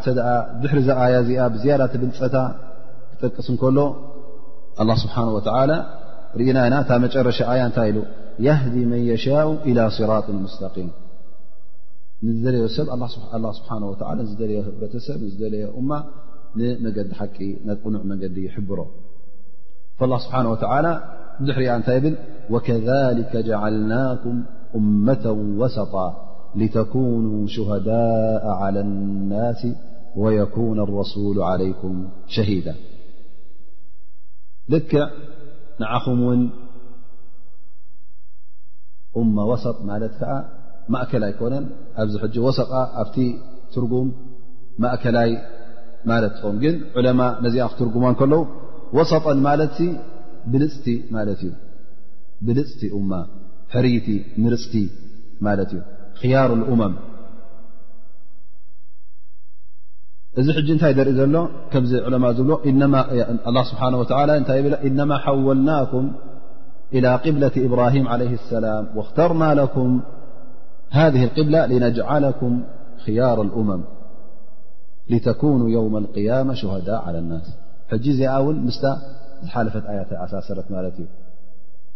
እ 0.04 0.70
ሕሪ 0.72 0.82
ያ 1.10 1.14
ዚኣ 1.28 1.40
ብዝያ 1.54 1.76
ብፀታ 2.04 2.36
ክጠቅስ 3.12 3.48
ከሎ 3.62 3.78
ስብሓه 5.04 5.26
ርእናና 6.40 6.74
ታ 6.88 6.92
መጨረሻ 7.06 7.40
ኣያ 7.52 7.62
እታይ 7.70 7.92
ኢ 8.46 8.50
ي 8.76 8.84
መን 8.92 9.02
يሻء 9.12 9.48
إلى 9.70 9.84
صራط 9.98 10.28
ስقም 10.54 10.90
ዝለ 12.44 12.56
ሰብ 12.76 12.88
ه 13.32 14.16
ለ 14.20 14.52
ህብረሰብ 14.68 15.22
ለየ 15.54 15.64
እ 15.80 15.82
መዲ 16.84 16.98
ቕኑዕ 17.84 18.02
መዲ 18.12 18.36
ይብሮ 18.56 18.80
ብሓه 20.00 20.96
ሪ 21.60 21.66
ያ 21.70 21.74
ታይ 21.90 22.00
ብ 22.04 22.06
ከ 22.66 22.68
ና 23.92 23.96
أمة 24.76 25.56
وسط 25.58 26.16
لتكونوا 26.56 27.48
شهداء 27.48 28.48
على 28.48 28.80
الناس 28.80 29.68
ويكون 30.16 30.80
الرسول 30.80 31.42
عليكم 31.42 32.10
شهيدة 32.28 32.76
لكع 34.70 35.10
نعم 35.80 36.22
ون 36.22 36.50
أمة 39.18 39.46
وسط 39.46 39.82
لت 39.86 40.14
ك 40.20 40.22
مأكل 40.90 41.24
يكن 41.24 41.54
ኣحج 42.00 42.36
وسط 42.48 42.72
ኣت 43.02 43.16
ترقم 43.74 44.08
مأكل 44.80 45.18
ت 46.36 46.38
قم 46.44 46.56
ن 46.64 46.66
علماء 46.98 47.32
نዚ 47.44 47.58
ترقم 47.80 48.06
كل 48.20 48.34
وسطا 48.98 49.34
مت 49.46 51.42
بل 52.46 52.58
حريت 53.70 54.26
نرت 54.38 55.76
خيار 56.22 56.54
الأمم 56.54 56.96
ذ 60.38 60.52
حج 60.54 60.72
نت 60.72 60.84
در 60.98 61.08
ل 61.18 61.38
كم 61.72 61.84
علماء 61.86 62.34
ه 63.16 63.50
الله 63.50 63.64
سبحانه 63.72 63.98
وتعالى 64.00 64.34
إنما 64.88 65.18
حولناكم 65.18 66.12
إلى 66.94 67.16
قبلة 67.16 67.54
إبراهيم 67.58 68.06
عليه 68.08 68.34
السلام 68.40 68.84
واختارنا 68.96 69.54
لكم 69.62 69.90
هذه 70.92 71.24
القبلة 71.24 71.62
لنجعلكم 71.66 72.52
خيار 73.06 73.42
الأمم 73.42 73.82
لتكونوا 75.10 75.70
يوم 75.70 75.94
القيامة 75.98 76.54
شهداء 76.54 77.02
على 77.08 77.20
الناس 77.24 77.46
حج 77.92 78.06
ون 78.46 78.56
م 78.68 78.70
حلفت 79.54 79.84
آيت 79.94 80.12
ساسرت 80.32 80.66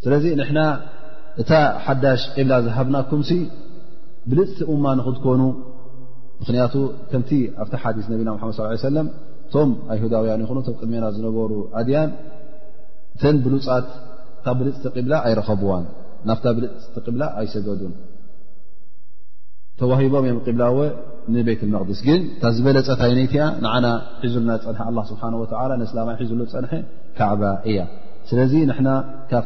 سلذ 0.03 0.25
نن 0.39 0.57
እታ 1.41 1.51
ሓዳሽ 1.85 2.21
ቅብላ 2.35 2.53
ዝሃብናኩምሲ 2.65 3.31
ብልፅቲ 4.29 4.59
እማ 4.73 4.83
ንክትኮኑ 4.99 5.41
ምክንያቱ 6.41 6.75
ከንቲ 7.11 7.29
ኣብቲ 7.61 7.73
ሓዲስ 7.83 8.05
ነቢና 8.11 8.29
ሙሓመድ 8.35 8.53
ص 8.57 8.61
ሰለም 8.89 9.07
ቶም 9.53 9.69
ኣይሁዳውያን 9.93 10.41
ይኹ 10.43 10.51
ቶ 10.67 10.69
ቅድሜና 10.79 11.05
ዝነበሩ 11.15 11.51
ኣድያን 11.79 12.09
ተን 13.21 13.37
ብሉፃት 13.45 13.87
ካ 14.45 14.55
ብልፅቲ 14.59 14.83
ቅብላ 14.95 15.13
ኣይረኸብዋን 15.27 15.85
ናብታ 16.29 16.45
ብልፅቲ 16.57 16.93
ቅብላ 17.07 17.23
ኣይሰገዱን 17.41 17.93
ተዋሂቦም 19.81 20.25
እዮም 20.27 20.39
ቅብላዎ 20.47 20.77
ንቤይት 21.35 21.61
መቅድስ 21.75 21.99
ግን 22.07 22.19
ታ 22.41 22.45
ዝበለፀታይ 22.55 23.11
ነይትያ 23.19 23.43
ንዓና 23.63 23.85
ሒዙሉና 24.23 24.51
ፀንሐ 24.65 24.81
ኣ 24.91 25.03
ስብሓላ 25.11 25.71
እስላማይ 25.89 26.15
ሒዙሉ 26.21 26.41
ፀንሐ 26.53 26.73
ካዕባ 27.19 27.43
እያ 27.71 27.79
ስለዚ 28.29 28.53
ና 28.69 28.89
ካብ 29.31 29.45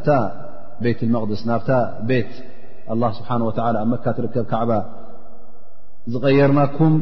ቤት 0.84 1.00
قስ 1.32 1.42
ናብ 1.50 1.62
ቤት 2.10 2.32
ه 2.90 3.12
ስብሓه 3.18 3.42
و 3.48 3.50
ኣ 3.84 3.90
መካትርከብ 3.94 4.46
ካዕባ 4.52 4.72
ዝቀየርናኩም 6.14 6.94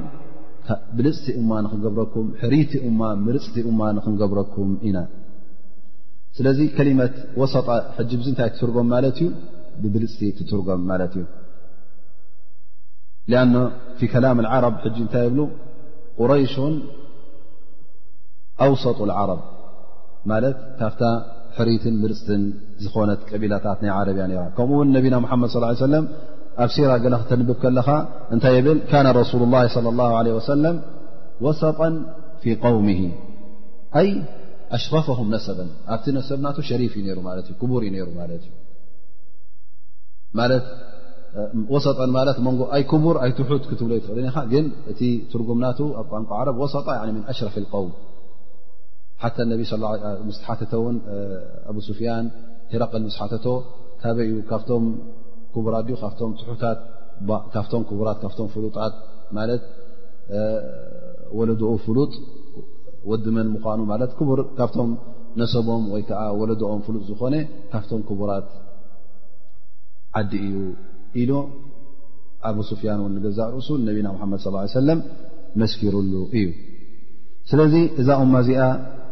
ብልፅቲ 0.98 1.26
እማ 1.40 1.50
ንክንገብረኩም 1.66 2.28
ሕሪቲ 2.42 2.72
እ 2.88 2.90
ርፅቲ 3.36 3.56
እ 3.70 3.74
ንክንገብረኩም 3.98 4.70
ኢና 4.88 4.98
ስለዚ 6.38 6.60
ከሊመት 6.78 7.16
ወሰጣ 7.42 7.68
ዙ 8.26 8.28
ታይ 8.40 8.50
ትትርጎም 8.54 8.88
ማለት 8.94 9.18
እዩ 9.24 9.28
ብብልፅቲ 9.82 10.20
ትትርጎም 10.38 10.82
ማለት 10.92 11.14
እዩ 11.22 11.26
ኣ 13.42 13.44
ከላም 14.14 14.38
اዓرብ 14.48 14.76
እታይ 15.08 15.28
ብ 15.36 15.38
ቁረይሹ 16.20 16.56
أውሰጡ 18.66 18.98
الዓرብ 19.08 19.42
ማት 20.30 20.46
ካ 21.00 21.02
ሪት 21.68 21.84
ርፅት 22.12 22.30
ዝኾነት 22.84 23.20
ቀቢላታት 23.30 23.80
ናይ 23.84 23.92
عረብያ 23.98 24.40
ከምኡው 24.58 24.82
ነና 24.94 25.16
صى 25.54 25.60
ه 25.80 26.02
ኣብ 26.64 26.70
ሲራ 26.76 26.92
ክተብብ 27.22 27.50
ከለኻ 27.62 27.88
እታይ 28.36 28.58
ብ 28.66 28.68
ن 29.04 29.06
رسل 29.22 29.42
الله 29.48 29.64
صلى 29.76 29.90
الله 29.94 30.10
عله 30.20 30.32
وسل 30.40 30.66
وሰط 31.46 31.80
في 32.42 32.50
قومه 32.66 33.02
أሽرفه 34.78 35.18
نسا 35.34 35.54
ኣብቲ 35.94 36.06
ሰብና 36.30 36.46
شرፍ 36.70 36.94
ዩ 37.08 37.10
ቡር 37.72 37.82
ዩ 37.88 37.92
ሩ 38.08 38.12
ሰ 41.86 41.88
ቡር 43.06 43.16
ይት 43.30 43.36
ክትብ 43.70 43.90
እ 43.98 45.08
ትጉምና 45.32 45.66
ኣን 46.16 46.26
ሰ 46.74 46.76
ن 47.16 47.18
أشፍ 47.32 47.54
القوም 47.64 47.90
ሓ 49.26 49.32
ስ 50.38 50.40
ሓተቶ 50.48 50.74
ን 50.96 50.98
ኣብ 51.70 51.78
ስፍያን 51.88 52.26
ሂረቅል 52.72 53.02
ምስ 53.06 53.14
ሓተቶ 53.20 53.46
ካበይ 54.02 54.26
እዩ 54.32 54.34
ካብቶም 54.50 54.84
ክቡራት 55.54 55.86
ካም 56.20 56.32
ትሑታትካፍቶም 56.40 57.82
ቡራት 58.00 58.18
ካቶም 58.24 58.48
ፍሉጣት 58.54 58.94
ማለት 59.38 59.64
ወለድኡ 61.38 61.72
ፍሉጥ 61.86 62.12
ወዲመን 63.12 63.48
ምኳኑ 63.56 63.80
ማለት 63.92 64.12
ቡር 64.30 64.40
ካብቶም 64.58 64.90
ነሰቦም 65.42 65.84
ወይከዓ 65.94 66.22
ወለድኦም 66.42 66.82
ፍሉጥ 66.88 67.04
ዝኾነ 67.10 67.36
ካብቶም 67.72 68.02
ክቡራት 68.10 68.48
ዓዲ 70.20 70.32
እዩ 70.50 70.58
ኢሉ 71.22 71.32
ኣብ 72.50 72.58
ስፍያን 72.72 73.02
ንገዛእ 73.16 73.50
ርእሱ 73.56 73.70
ነቢና 73.90 74.08
ሓመድ 74.20 74.40
ص 74.46 74.48
ሰለም 74.82 75.00
መስኪሩሉ 75.62 76.12
እዩ 76.40 76.46
ስለዚ 77.50 77.74
እዛ 78.02 78.08
ኦማ 78.24 78.34
እዚኣ 78.44 78.62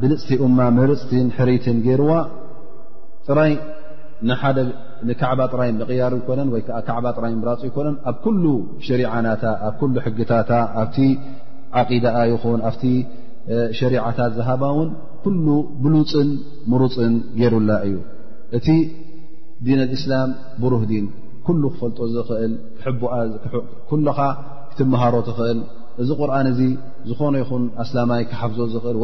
ብልፅቲ 0.00 0.30
እ 0.46 0.86
ርፅት 0.90 1.10
ሕሪትን 1.38 1.76
ገይርዋ 1.86 2.12
ጥራይ 3.26 3.52
ካዕ 5.20 5.40
ጥራይ 5.52 5.70
ቕያሩ 5.88 6.14
ኮነን 6.28 6.48
ወ 6.54 6.58
ካጥራይ 6.68 7.32
ራፅ 7.48 7.62
ኮነን 7.76 7.96
ኣብ 8.10 8.24
ሸሪናታ 8.86 9.44
ኣብ 9.68 9.94
ሕግታታ 10.04 10.50
ኣብ 10.82 10.96
ዓዳ 11.98 12.06
ይኹን 12.32 12.60
ኣ 12.70 12.72
ሸሪعታት 13.78 14.30
ዝሃባ 14.36 14.62
ውን 14.76 14.88
ኩሉ 15.24 15.46
ብሉፅን 15.82 16.30
ምሩፅን 16.70 17.12
ገሩላ 17.40 17.70
እዩ 17.88 17.96
እቲ 18.56 18.66
ዲን 19.66 19.80
እስላም 19.96 20.30
ብሩህ 20.62 20.82
ዲን 20.92 21.06
ኩሉ 21.46 21.62
ክፈልጦ 21.74 21.98
ኽእል 23.90 24.08
ኻ 24.16 24.26
ክትመሃሮ 24.70 25.14
ትኽእል 25.28 25.60
እዚ 26.04 26.08
ቁርን 26.20 26.48
እዚ 26.52 26.60
ዝኾነ 27.10 27.34
ይኹን 27.42 27.64
ኣስላማይ 27.82 28.22
ክሓፍዞ 28.30 28.58
ዝኽእል 28.74 28.98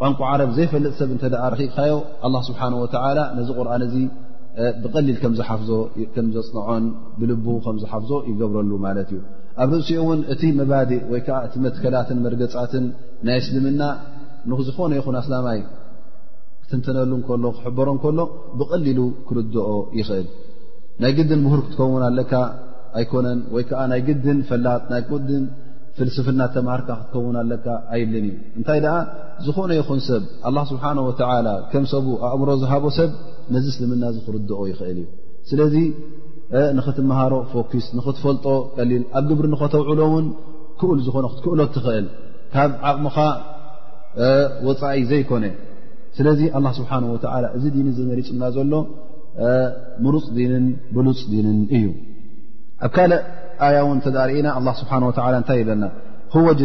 ቋንቋ 0.00 0.20
ዓረብ 0.32 0.50
ዘይፈልጥ 0.56 0.92
ሰብ 0.98 1.10
እንተደኣ 1.14 1.42
ረኪቕካዮ 1.54 1.94
ኣላ 2.26 2.34
ስብሓን 2.46 2.74
ወተዓላ 2.82 3.18
ነዚ 3.38 3.48
ቁርኣን 3.58 3.82
እዚ 3.86 3.94
ብቐሊል 4.84 5.16
ከም 5.22 5.32
ዘፅንዖን 5.40 6.84
ብልቡ 7.18 7.46
ከምዝሓፍዞ 7.64 8.10
ይገብረሉ 8.30 8.70
ማለት 8.86 9.10
እዩ 9.16 9.20
ኣብ 9.62 9.70
ርእሲኦ 9.74 9.98
እውን 10.04 10.20
እቲ 10.32 10.42
መባድእ 10.60 11.02
ወይከዓ 11.12 11.36
እቲ 11.46 11.54
መትከላትን 11.66 12.18
መርገፃትን 12.24 12.84
ናይ 13.28 13.38
እስልምና 13.42 13.82
ንዝኾነ 14.50 14.90
ይኹን 15.00 15.16
ኣስላማይ 15.22 15.60
ክትንተነሉ 16.64 17.12
እከሎ 17.22 17.44
ክሕበሮ 17.58 17.88
ከሎ 18.04 18.18
ብቀሊሉ 18.60 19.00
ክርድኦ 19.28 19.68
ይኽእል 19.98 20.28
ናይ 21.04 21.12
ግድን 21.18 21.40
ምሁር 21.46 21.60
ክትከውን 21.66 22.02
ኣለካ 22.10 22.32
ኣይኮነን 23.00 23.40
ወይ 23.56 23.64
ከዓ 23.70 23.80
ናይ 23.92 24.00
ግድን 24.08 24.38
ፈላጥ 24.48 24.82
ናይ 24.92 25.02
ግድን 25.10 25.44
ፍልስፍና 26.00 26.42
ተምሃርካ 26.54 26.88
ክትከውን 27.00 27.34
ኣለካ 27.40 27.66
ኣይብልን 27.94 28.24
እዩ 28.28 28.34
እንታይ 28.58 28.78
ደኣ 28.84 28.94
ዝኾነ 29.46 29.70
ይኹን 29.78 30.00
ሰብ 30.06 30.22
ኣላ 30.48 30.58
ስብሓን 30.70 30.98
ወዓላ 31.08 31.48
ከም 31.72 31.84
ሰቡ 31.92 32.06
ኣእምሮ 32.28 32.50
ዝሃቦ 32.62 32.84
ሰብ 32.98 33.10
መዚ 33.54 33.66
ስልምና 33.76 34.04
እዚ 34.12 34.18
ክርድኦ 34.26 34.60
ይኽእል 34.70 34.98
እዩ 35.02 35.06
ስለዚ 35.50 35.74
ንኽትምሃሮ 36.76 37.32
ፎኪስ 37.52 37.86
ንኽትፈልጦ 37.98 38.46
ቀሊል 38.76 39.02
ኣብ 39.18 39.24
ግብሪ 39.30 39.46
ንኸተውዕሎ 39.54 40.00
እውን 40.10 40.26
ክእል 40.80 40.98
ዝኾነ 41.06 41.24
ክትክእሎ 41.32 41.60
ትኽእል 41.74 42.06
ካብ 42.54 42.70
ዓቕሙኻ 42.90 43.16
ወፃኢ 44.68 45.02
ዘይኮነ 45.10 45.44
ስለዚ 46.18 46.40
ኣላ 46.58 46.66
ስብሓን 46.78 47.04
ወዓላ 47.14 47.44
እዚ 47.56 47.64
ድን 47.74 47.88
ዝመሪፅና 47.98 48.42
ዘሎ 48.56 48.72
ሙሩፅ 50.04 50.24
ንን 50.54 50.64
ብሉፅ 50.96 51.18
ዲንን 51.32 51.58
እዩኣብ 51.76 52.94
ያ 53.76 53.80
ተርእና 54.04 54.48
ስብሓه 54.80 55.02
و 55.08 55.10
እታይ 55.42 55.60
ለና 55.68 55.84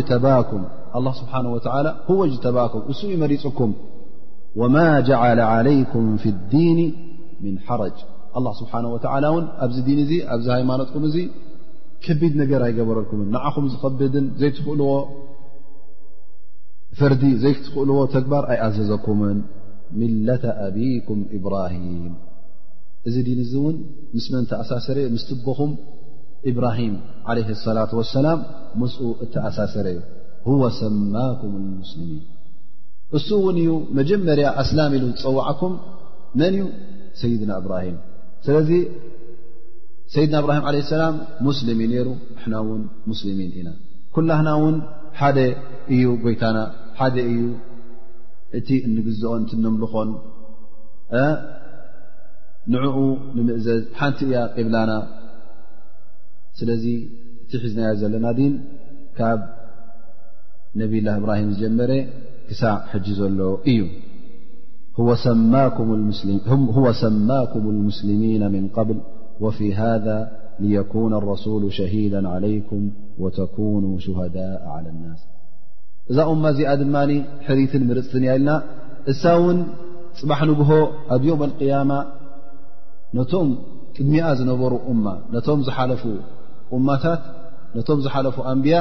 ተባ 0.10 0.26
ه 0.50 1.92
هወ 2.10 2.20
ጅተባኩም 2.44 2.84
እሱ 2.92 3.02
ይመሪፅኩም 3.14 3.72
وማ 4.60 4.76
جعل 5.10 5.40
علይكም 5.54 6.04
ف 6.22 6.26
الዲን 6.34 6.80
من 7.44 7.54
ሓረጅ 7.66 7.98
الله 8.38 8.54
ስብሓه 8.62 8.86
و 8.96 8.98
ን 9.42 9.46
ኣብዚ 9.64 9.78
እ 10.18 10.20
ኣብዚ 10.34 10.48
ሃይማኖትኩም 10.58 11.04
እዚ 11.10 11.16
ከቢድ 12.06 12.34
ነገር 12.42 12.62
ኣይገበረኩምን 12.68 13.28
ንዓኹም 13.36 13.66
ዝከብድን 13.74 14.26
ዘይትክእልዎ 14.42 14.90
ፈርዲ 16.98 17.24
ዘይትክእልዎ 17.44 17.98
ተግባር 18.16 18.44
ኣይኣዘዘኩምን 18.54 19.38
ሚለة 20.00 20.44
ኣብኩም 20.66 21.20
إብራهም 21.38 22.14
እዚ 23.08 23.16
ዲን 23.28 23.40
እዚ 23.46 23.54
ን 23.76 23.78
ምስ 24.16 24.26
መንተ 24.34 24.50
ኣሳሰረ 24.62 24.98
ምስ 25.16 25.24
ትበኹም 25.30 25.72
إብራሂም 26.52 26.94
عለه 27.30 27.48
اصላة 27.58 27.92
وሰላም 28.00 28.40
ም 28.80 28.90
እተኣሳሰረ 29.26 29.88
ዩ 29.96 30.00
هወ 30.50 30.62
ሰማኩም 30.82 31.52
الሙስሊሚን 31.62 32.24
እሱ 33.18 33.28
ውን 33.46 33.58
እዩ 33.62 33.70
መጀመርያ 34.00 34.48
ኣስላም 34.62 34.92
ኢሉ 34.98 35.06
ፀዋዓኩም 35.24 35.74
መን 36.40 36.54
እዩ 36.58 36.64
ሰይድና 37.22 37.52
እብራሂም 37.62 37.98
ስለዚ 38.46 38.70
ሰይድና 40.16 40.36
እብራሂም 40.44 40.66
عለ 40.70 40.76
ሰላም 40.94 41.16
ሙስልም 41.48 41.80
ነሩ 41.94 42.08
ና 42.54 42.62
ውን 42.70 42.82
ሙስልሚን 43.12 43.52
ኢና 43.60 43.70
ኩላህና 44.18 44.50
ውን 44.64 44.76
ሓደ 45.22 45.40
እዩ 45.96 46.06
ጎይታና 46.24 46.58
ሓደ 47.00 47.16
እዩ 47.32 47.42
እቲ 48.60 48.70
እንግዝኦ 48.88 49.32
ንምልኾን 49.64 50.10
ንዕኡ 52.74 52.98
ንምእዘዝ 53.36 53.82
ሓንቲ 54.00 54.20
እያ 54.30 54.38
ቅብላና 54.56 54.92
ስለዚ 56.60 56.84
እቲ 57.44 57.52
ሒዝና 57.64 57.82
ዘለና 58.02 58.26
ዲን 58.38 58.54
ካብ 59.18 59.40
ነብ 60.82 60.94
ላ 61.06 61.08
እብራሂም 61.20 61.50
ዝጀመረ 61.56 61.92
ክሳዕ 62.50 62.76
ሕጂ 62.92 63.08
ዘሎ 63.20 63.40
እዩ 63.72 63.82
هو 65.00 65.10
ሰማኩም 65.26 65.88
الሙስሊሚና 67.76 68.44
ምن 68.56 68.64
قብል 68.78 68.98
وፊي 69.44 69.68
ሃذ 69.82 70.08
ليكነ 70.64 71.12
الرሱل 71.22 71.64
ሸሂዳ 71.78 72.14
علይكም 72.34 72.82
وተكن 73.24 73.84
ሽهዳء 74.06 74.62
على 74.76 74.90
الናስ 74.94 75.22
እዛ 76.12 76.18
እማ 76.34 76.44
እዚኣ 76.54 76.72
ድማ 76.82 76.96
ሕሪትን 77.48 77.82
ምርፅትን 77.90 78.22
እያ 78.26 78.32
ኢልና 78.38 78.50
እሳ 79.12 79.24
ውን 79.44 79.58
ፅባሕ 80.20 80.40
ንብሆ 80.50 80.70
ኣብ 81.14 81.22
ዮም 81.30 81.42
القያማ 81.50 81.92
ነቶም 83.18 83.48
ቅድሚኣ 83.96 84.26
ዝነበሩ 84.40 84.74
እማ 84.94 85.06
ነቶም 85.34 85.60
ዝሓለፉ 85.68 86.04
ታት 87.04 87.24
ነቶም 87.78 88.00
ዝሓለፉ 88.06 88.36
ኣንብያ 88.52 88.76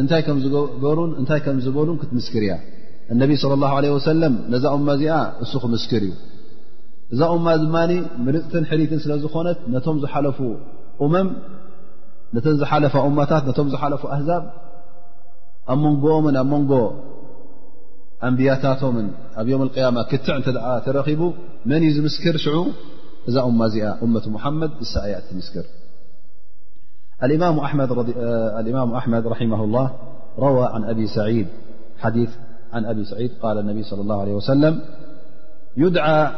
እንታይ 0.00 0.20
ከም 0.26 0.36
ዝበሩን 0.42 1.10
እንታይ 1.20 1.40
ከም 1.44 1.56
ዝበሉን 1.64 1.96
ክትምስክር 2.00 2.42
እያ 2.46 2.54
እነብ 3.12 3.30
صለ 3.42 3.52
اላ 3.68 3.82
ለ 3.84 3.86
ወሰለም 3.96 4.34
ነዛ 4.52 4.64
እማ 4.78 4.88
እዚኣ 4.96 5.14
እሱ 5.44 5.52
ክምስክር 5.64 6.02
እዩ 6.06 6.12
እዛ 7.14 7.20
እማ 7.36 7.46
ዝማ 7.62 7.74
ምርፅትን 8.26 8.64
ሕሪትን 8.70 9.00
ስለ 9.04 9.12
ዝኾነት 9.24 9.58
ነቶም 9.74 9.96
ዝሓለፉ 10.02 10.38
እመም 11.06 11.28
ነተ 12.34 12.46
ዝሓለፈ 12.60 12.94
ማታት 13.18 13.42
ነቶም 13.50 13.68
ዝሓለፉ 13.74 14.02
ኣዛብ 14.16 14.44
ኣብ 15.72 15.78
መንጎኦምን 15.86 16.36
ኣብ 16.42 16.48
መንጎ 16.54 16.72
ኣንብያታቶምን 18.28 19.08
ኣብ 19.40 19.46
ዮም 19.52 19.62
ያማ 19.84 19.98
ክትዕ 20.12 20.34
እተ 20.42 20.48
ተረኺቡ 20.86 21.22
መን 21.70 21.80
እዩ 21.84 21.90
ዝምስክር 21.98 22.38
ሽዑ 22.44 22.56
እዛ 23.28 23.36
ማ 23.60 23.70
እዚኣ 23.72 23.90
መት 24.14 24.26
ሙሓመድ 24.36 24.72
እሳያ 24.84 25.12
እትምስክር 25.22 25.66
الإمام 27.22 27.58
أحمد- 28.94 29.26
رحمه 29.32 29.64
الله- 29.64 29.90
روى 30.46 30.64
عن 30.72 30.84
أبي 30.84 31.06
سعيد- 31.06 31.46
قال 33.42 33.58
النبي 33.58 33.82
صلى 33.82 34.00
الله 34.00 34.20
عليه 34.20 34.34
وسلم 34.34 34.80
يدعى 35.76 36.30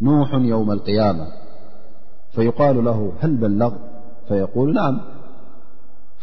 نوح 0.00 0.34
يوم 0.34 0.72
القيامة 0.72 1.26
فيقال 2.32 2.84
له 2.84 3.12
هل 3.20 3.36
بلغ 3.36 3.72
فيقولنعم 4.28 5.00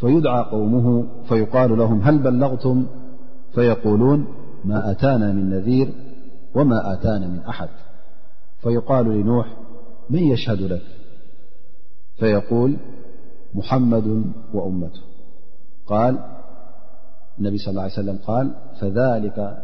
فيدعى 0.00 0.42
قومه 0.44 1.06
فيقال 1.28 1.78
لهم 1.78 2.00
هل 2.00 2.18
بلغتم 2.18 2.86
فيقولون 3.54 4.26
ما 4.64 4.90
آتانا 4.90 5.32
من 5.32 5.50
نذير 5.50 5.88
وما 6.54 6.92
آتانا 6.92 7.26
من 7.28 7.38
أحد 7.48 7.68
فيقال 8.62 9.04
لنوح 9.06 9.46
من 10.10 10.18
يشهد 10.20 10.60
لك 10.62 10.82
فيقول 12.16 12.76
محمد 13.54 14.24
وأمته 14.54 15.00
قال 15.86 16.18
النبي 17.38 17.58
صلى 17.58 17.72
اله 17.72 17.82
عليه 17.82 17.92
سلم-قال 17.92 18.50
فذلك 18.80 19.62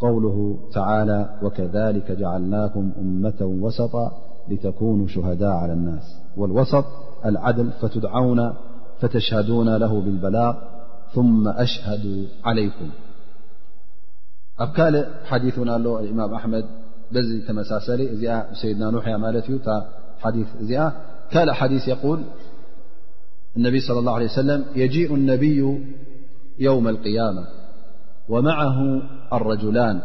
قوله 0.00 0.58
تعالى 0.72 1.38
وكذلك 1.42 2.10
جعلناكم 2.12 2.92
أمة 2.98 3.36
وسطا 3.40 4.12
لتكونوا 4.48 5.06
شهداء 5.06 5.50
على 5.50 5.72
الناس 5.72 6.16
والوسط 6.36 6.84
العدل 7.26 7.70
فتدعون 7.80 8.54
فتشهدون 9.00 9.76
له 9.76 10.00
بالبلاغ 10.00 10.56
ثم 11.14 11.48
أشهدوا 11.48 12.26
عليكم 12.44 12.90
أبكال 14.58 15.06
حديثنا 15.24 15.72
ه 15.72 15.76
الإمام 16.00 16.34
أحمد 16.34 16.64
ب 17.12 17.18
تمسال 17.48 18.46
سيدنا 18.62 18.90
نحيا 18.90 19.16
مالت 19.16 19.60
حديث 20.18 20.46
ئة 20.70 20.92
كال 21.30 21.50
حديث 21.52 21.88
يقول 21.88 22.22
النبي 23.56 23.80
صلى 23.80 23.98
الله 23.98 24.12
عليه 24.14 24.24
وسلم- 24.26 24.64
يجيء 24.82 25.14
النبي 25.14 25.84
يوم 26.58 26.88
القيامة 26.88 27.44
ومعه 28.28 28.74
الرجلان 29.32 30.00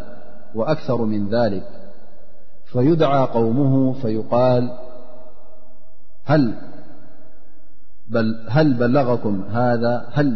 وأكثر 0.55 1.01
من 1.05 1.29
ذلك 1.29 1.67
فيدعى 2.71 3.27
قومه 3.27 3.93
فيقال 3.93 4.77
هل 6.23 6.53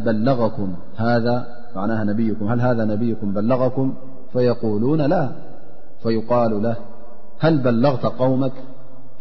بلغكم 0.08 0.76
هذا 0.98 1.58
معناها 1.76 2.04
نبيكم 2.04 2.46
هل 2.48 2.62
هذا 2.62 2.86
نبيكم 2.86 3.34
بلغكم 3.34 3.94
فيقولون 4.34 5.02
لا 5.02 5.32
فيقال 6.04 6.64
له 6.64 6.76
هل 7.40 7.58
بلغت 7.58 8.06
قومك 8.06 8.52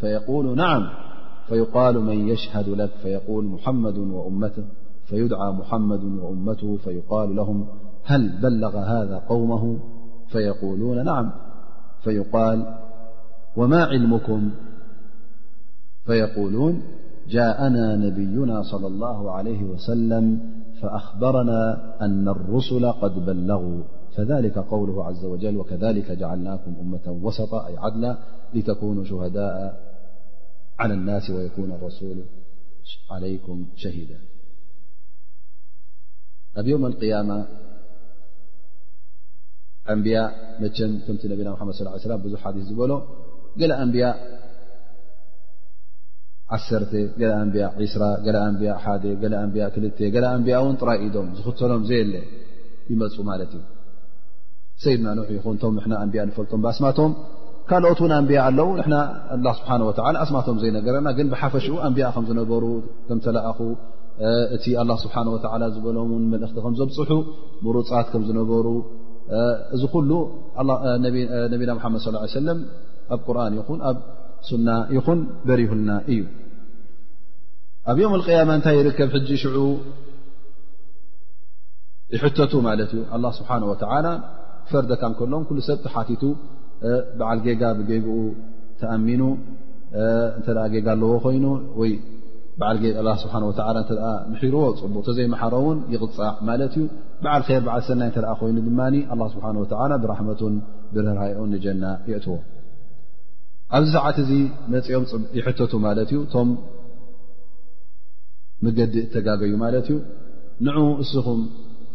فيقول 0.01 0.57
نعم 0.57 0.83
فيقال 1.49 1.99
من 2.01 2.29
يشهد 2.29 2.69
لك 2.69 2.91
فيقول 3.03 3.45
محمد 3.45 3.99
وأمته 3.99 4.65
فيدعى 5.05 5.53
محمد 5.53 6.05
وأمته 6.05 6.77
فيقال 6.77 7.37
لهم 7.37 7.67
هل 8.05 8.41
بلغ 8.43 8.79
هذا 8.79 9.19
قومه 9.29 9.79
فيقولون 10.29 11.05
نعم 11.05 11.33
فيقال 12.03 12.79
وما 13.57 13.85
علمكم 13.85 14.51
فيقولون 16.05 16.83
جاءنا 17.29 17.97
نبينا 17.97 18.63
صلى 18.63 18.87
الله 18.87 19.31
عليه 19.33 19.65
وسلم 19.65 20.39
فأخبرنا 20.83 21.93
أن 22.01 22.29
الرسل 22.29 22.87
قد 22.93 23.27
بلغوا 23.27 23.83
فذلك 24.17 24.59
قوله 24.59 25.05
عز 25.05 25.25
وجل 25.25 25.57
وكذلك 25.57 26.13
جعلناكم 26.13 26.75
أمة 26.83 27.19
وسطا 27.23 27.67
أي 27.67 27.77
عدلا 27.79 28.19
لتكونوا 28.55 29.05
شهداء 29.05 29.86
ና 31.07 31.11
ወኩነ 31.35 31.71
ረሱሉ 31.85 32.17
ዓለይም 33.15 33.61
ሸሂዳ 33.83 34.11
ኣብ 36.61 36.67
ዮውም 36.71 36.85
اقያማ 36.89 37.31
ኣንቢያ 39.93 40.19
መቸም 40.63 40.93
ከምቲ 41.05 41.23
ነቢና 41.33 41.49
ሓመ 41.61 41.69
ص 41.77 41.81
ለه 41.87 42.05
ላም 42.11 42.21
ብዙሕ 42.27 42.41
ሓዲ 42.45 42.57
ዝበሎ 42.69 42.93
ገላ 43.61 43.73
ኣንብያ 43.85 44.07
ዓ 46.55 46.59
ገ 47.21 47.25
ንብያ 47.49 47.65
20ራ 47.81 48.03
ገ 48.27 48.29
ንያ 48.59 48.69
1 48.97 49.09
ገ 49.23 49.25
ንያ 49.33 49.65
ክል 49.77 49.85
ገላ 50.15 50.25
ኣንቢያ 50.37 50.55
እውን 50.63 50.77
ጥራኢዶም 50.81 51.29
ዝኽተሎም 51.39 51.85
ዘየለ 51.91 52.15
ይመፁ 52.93 53.17
ማለት 53.31 53.53
እዩ 53.61 53.65
ሰይድና 54.85 55.09
ንሕ 55.21 55.29
ይኹን 55.39 55.57
ቶም 55.63 55.75
ምና 55.81 55.93
ኣንቢያ 56.05 56.23
ንፈልጦም 56.31 56.63
ባኣስማቶም 56.67 57.13
ካልኦት 57.71 58.01
ውን 58.03 58.13
ኣንብያ 58.19 58.41
ኣለዉ 58.49 58.67
ና 59.45 59.51
ስብሓ 59.59 59.71
ኣስማቶም 60.25 60.59
ዘይነገረና 60.63 61.09
ግን 61.19 61.27
ብሓፈሽኡ 61.33 61.77
ኣንቢያ 61.87 62.09
ከም 62.17 62.25
ዝነበሩ 62.29 62.65
ከምተላኣኹ 63.09 63.59
እቲ 64.57 64.65
ስብሓ 65.05 65.17
ዝበሎም 65.77 66.11
መልእኽቲ 66.35 66.59
ከ 66.65 66.69
ዘብፅሑ 66.81 67.11
ምሩፃት 67.65 68.07
ከም 68.13 68.23
ዝነበሩ 68.29 68.67
እዚ 69.75 69.83
ኩሉ 69.95 70.11
ነቢና 71.55 71.71
መድ 71.77 71.95
ص 72.05 72.35
ሰለም 72.41 72.59
ኣብ 73.15 73.21
ቁርን 73.27 73.55
ይኹን 73.59 73.81
ኣብ 73.91 73.97
ሱና 74.49 74.69
ይኹን 74.97 75.21
በሪሁና 75.49 75.89
እዩ 76.13 76.21
ኣብ 77.91 77.97
ዮም 78.03 78.13
اማ 78.23 78.51
እንታይ 78.59 78.77
ይርከብ 78.81 79.11
ሕ 79.15 79.39
ሽዑ 79.43 79.59
ይሕተቱ 82.15 82.53
ማለት 82.69 82.93
እዩ 82.99 83.03
ስብሓ 83.41 83.51
ወ 83.71 83.75
ፈርደካ 84.71 85.03
ከሎም 85.19 85.43
ኩ 85.49 85.51
ሰብ 85.67 85.79
ተሓቲቱ 85.85 86.23
በዓል 87.19 87.39
ጌጋ 87.47 87.63
ብጌጉኡ 87.79 88.17
ተኣሚኑ 88.81 89.23
እተ 90.39 90.47
ጌጋ 90.75 90.87
ኣለዎ 90.97 91.13
ኮይኑ 91.25 91.45
ወ 91.81 91.83
ስሓ 93.23 93.41
ሕርዎ 94.41 94.65
ፅቡቅ 94.81 95.03
ተዘይመሓሮ 95.09 95.55
ውን 95.67 95.79
ይቕፃዕ 95.95 96.33
ማለት 96.49 96.75
እዩ 96.81 96.85
በዓ 97.25 97.35
ር 97.49 97.67
ዓ 97.75 97.79
ሰናይ 97.89 98.09
እተ 98.13 98.19
ኮይኑ 98.43 98.57
ድማ 98.67 98.81
ስብሓ 99.35 99.47
ብራመቱን 100.05 100.55
ብርህርይኦ 100.95 101.41
ንጀና 101.53 101.85
የእትዎ 102.11 102.37
ኣብዚ 103.77 103.91
ሰዓት 103.97 104.17
እዚ 104.23 104.33
መፅኦም 104.73 105.23
ይሕተቱ 105.39 105.73
ማለት 105.87 106.09
እዩ 106.15 106.19
እቶም 106.27 106.51
ምገዲእ 108.65 109.07
ተጋገዩ 109.15 109.53
ማለት 109.65 109.87
እዩ 109.93 109.97
ን 110.67 110.75
እስኹም 111.05 111.41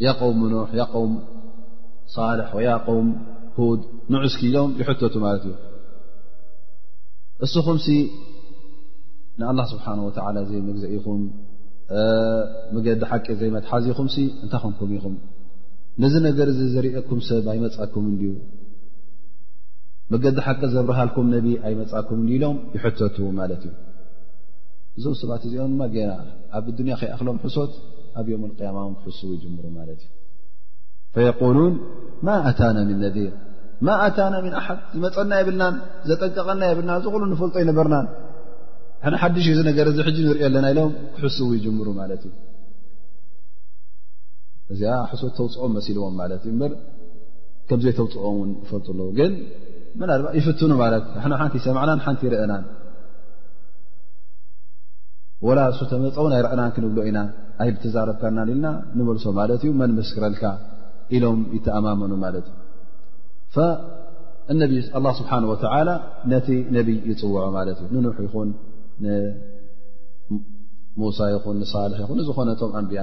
ያ 0.05 0.11
ቆውም 0.19 0.39
ኖሕ 0.55 0.71
ውም 1.01 1.13
ል 2.39 2.41
ወ 2.95 2.99
ም 3.05 3.07
ድ 3.60 3.80
ንዑስኪ 4.14 4.41
ኢሎም 4.47 4.72
ይሕተቱ 4.82 5.14
ማለት 5.24 5.43
እዩ 5.47 5.54
እስኹምሲ 7.45 7.88
ንኣላ 9.39 9.60
ስብሓን 9.72 9.99
ወዓላ 10.08 10.38
ዘይመግዘኢኹም 10.49 11.22
መገዲ 12.76 13.02
ሓቂ 13.12 13.26
ዘይመትሓዚኹምሲ 13.41 14.16
እንታኹምኩም 14.43 14.91
ኢኹም 14.97 15.16
ነዚ 16.04 16.14
ነገር 16.28 16.47
እ 16.54 16.70
ዘርአኩም 16.76 17.20
ሰብ 17.30 17.45
ኣይመፃኩም 17.54 18.06
እንድዩ 18.12 18.32
መገዲ 20.14 20.38
ሓቂ 20.47 20.62
ዘብረሃልኩም 20.76 21.28
ነቢ 21.36 21.47
ኣይመፃኩም 21.68 22.22
ዲ 22.28 22.32
ኢሎም 22.38 22.58
ይሕተቱ 22.78 23.18
ማለት 23.41 23.64
እዩ 23.70 23.74
እዞም 24.99 25.14
ሰባት 25.24 25.43
እዚኦም 25.49 25.76
ማ 25.82 25.86
ገና 25.97 26.12
ኣብ 26.58 26.66
ድንያ 26.80 26.93
ከይኣክሎም 27.04 27.38
ሕሶት 27.45 27.74
ኣብ 28.22 28.26
ዮም 28.36 28.43
ቅያማ 28.58 28.78
ክሕስ 29.02 29.20
ይጅምሩ 29.34 29.66
ማለት 29.80 29.99
እዩ 30.06 30.10
ፈየቁሉን 31.16 31.74
ማ 32.28 32.36
ኣታና 32.49 32.78
ምን 32.89 32.99
ነذር 33.03 33.30
ማ 33.88 33.95
ኣታና 34.07 34.36
ምን 34.45 34.53
ኣሓድ 34.59 34.80
ዝመፀና 34.95 35.32
የብልናን 35.41 35.76
ዘጠንቀቐና 36.09 36.62
የብልናን 36.72 37.01
ዝክሉ 37.05 37.22
ንፈልጦ 37.32 37.55
ይነበርናን 37.64 38.05
ሕና 39.05 39.16
ሓድሽ 39.22 39.45
እዩዚ 39.49 39.59
ነገረ 39.70 39.88
ዚ 39.97 40.01
ሕጂ 40.07 40.18
ንሪኦ 40.26 40.43
ኣለና 40.47 40.66
ኢሎም 40.74 40.91
ክሕስው 41.16 41.49
ይጀምሩ 41.57 41.88
ማለት 42.01 42.22
እዩ 42.30 42.34
እዚኣ 44.74 44.93
ሕሶት 45.12 45.34
ተውፅኦም 45.39 45.72
መሲልዎም 45.78 46.14
ማለት 46.22 46.41
እዩ 46.47 46.53
እበር 46.57 46.74
ከምዘይ 47.70 47.93
ተውፅኦም 47.99 48.36
ውን 48.41 48.51
ይፈልጡ 48.66 48.88
ኣለዉ 48.95 49.07
ግን 49.20 49.34
መና 50.01 50.12
ይፍትኑ 50.39 50.72
ማለት 50.84 51.05
ና 51.32 51.34
ሓንቲ 51.41 51.55
ሰማዕናን 51.68 52.01
ሓንቲ 52.05 52.22
ይርአናን 52.28 52.66
ወላ 55.47 55.59
ሱተመፀውን 55.80 56.34
ኣይርአናን 56.38 56.72
ክንብሎ 56.76 56.97
ኢና 57.09 57.20
ኣይ 57.64 57.70
ብተዛረብከናን 57.76 58.49
ኢልና 58.53 58.68
ንመልሶ 58.97 59.26
ማለት 59.39 59.62
እዩ 59.66 59.72
መን 59.82 59.93
መስክረልካ 59.99 60.43
ኢሎም 61.18 61.39
ይተኣማመኑ 61.55 62.12
ማ 62.24 62.30
እ 62.39 62.41
ስብሓ 65.20 65.32
ነቲ 66.32 66.47
ነብይ 66.76 66.97
ይፅውዖ 67.09 67.45
ማለትእ 67.55 67.89
ንኑሕ 67.95 68.18
ይኹን 68.28 68.49
ንሙሳ 69.05 71.20
ይኹን 71.34 71.55
ንሳል 71.62 71.91
ይኹን 72.01 72.18
ዝኮነቶም 72.28 72.72
ኣንብያ 72.80 73.01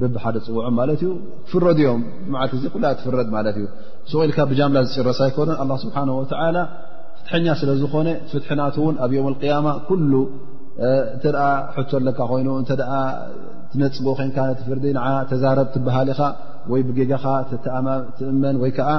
ብቢሓደ 0.00 0.36
ፅውዖ 0.46 0.58
ማለት 0.80 1.00
ዩ 1.04 1.06
ትፍረድዮም 1.46 2.00
ብዓልቲ 2.32 2.62
ኩ 2.74 2.76
ትፍረድ 3.00 3.28
ማለት 3.36 3.54
እዩ 3.60 3.64
ሰغኢልካ 4.12 4.38
ብጃምላ 4.50 4.78
ዝፅረሳ 4.88 5.20
ይኮኑ 5.30 5.48
ኣ 5.62 5.64
ስብሓ 5.84 5.94
ፍትሐኛ 7.18 7.46
ስለዝኾነ 7.60 8.08
ፍትሕናት 8.32 8.74
እውን 8.82 8.94
ኣብ 9.04 9.10
ዮም 9.18 9.26
ያማ 9.50 9.66
ኩሉ 9.88 10.12
እተ 11.14 11.24
ሕቶ 11.76 11.90
ኣለካ 12.00 12.18
ኮይኑ 12.32 12.48
እተ 12.62 12.70
ትነፅብ 13.70 14.06
ኮይን 14.18 14.30
ፍርዲ 14.68 14.84
ተዛረብ 15.30 15.66
ትበሃል 15.76 16.08
ኢኻ 16.14 16.20
ወይ 16.72 16.82
ብጌጋኻ 16.88 17.24
ትእመን 18.18 18.56
ወይ 18.62 18.72
ከዓ 18.78 18.90